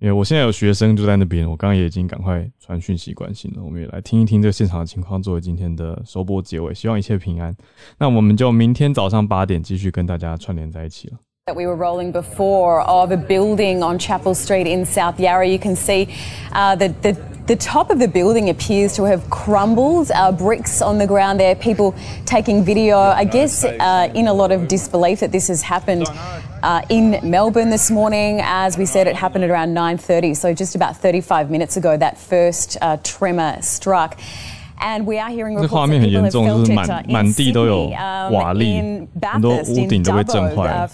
[0.00, 3.62] 因为我现在有学生就在那边，我刚刚也已经赶快传讯息关心了。
[3.62, 7.54] 我们也来听一听这个现场的情况，作为今天的收播结尾，希望一切平安。
[7.98, 11.18] 那我们就明天早上八点继续跟大家串联在一起了。
[11.46, 15.46] That we were rolling before of a building on Chapel Street in South Yarra.
[15.46, 16.08] You can see
[16.52, 17.12] uh, the, the,
[17.46, 20.10] the top of the building appears to have crumbled.
[20.10, 21.54] Uh, bricks on the ground there.
[21.54, 22.96] People taking video.
[22.96, 26.06] I guess uh, in a lot of disbelief that this has happened.
[26.62, 30.74] Uh, in Melbourne this morning, as we said, it happened at around 9:30, so just
[30.74, 34.18] about 35 minutes ago, that first uh, tremor struck.
[35.62, 37.88] 这画面很严重，就是满满地都有
[38.30, 40.90] 瓦砾，很多屋顶都被震坏了。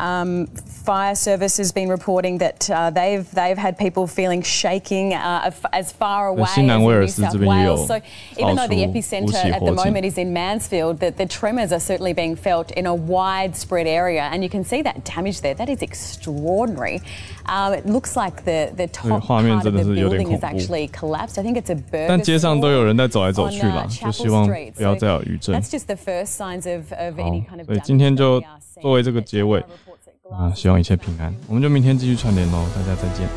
[0.00, 5.50] Um, fire service has been reporting that uh, they've they've had people feeling shaking uh,
[5.72, 7.88] as far away as New South Wales.
[7.88, 8.00] So
[8.36, 12.12] even though the epicenter at the moment is in Mansfield, the, the tremors are certainly
[12.12, 15.54] being felt in a widespread area, and you can see that damage there.
[15.54, 17.00] That is extraordinary.
[17.46, 21.38] Um, it looks like the the top part of the building is actually collapsed.
[21.38, 22.06] I think it's a burger.
[22.06, 24.46] 但街上都有人在走来走去了，就希望
[24.76, 25.60] 不要再有余震。
[25.60, 27.66] That's just the first signs of of any kind of.
[27.66, 28.40] 所以今天就
[28.81, 29.63] 作为这个结尾。
[30.31, 33.27] 啊，希望一切平安，我们就明天继续串联喽，大家再见。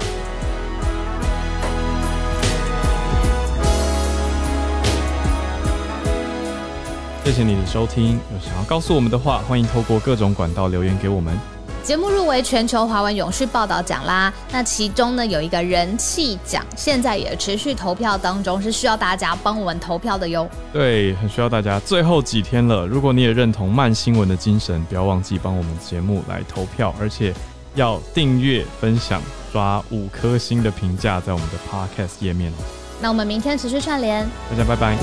[7.24, 11.55] 谢谢你的收听，有想要告诉我们的话，欢迎透过各种管道留言给我们。
[11.87, 20.51] 节目入围全球华文永续报道奖啦，那其中呢有一个人气奖，现在也持续投票当中，是需要大家帮我们投票的哟。
[20.72, 21.78] 对，很需要大家。
[21.78, 27.32] 最后几天了，如果你也认同慢新闻的精神，不要忘记帮我们节目来投票，而且
[27.76, 29.22] 要订阅、分享、
[29.53, 32.57] 刷五颗星的评价在我们的 Podcast 页面哦。
[33.01, 34.97] 那我们明天持续串联，大家拜拜。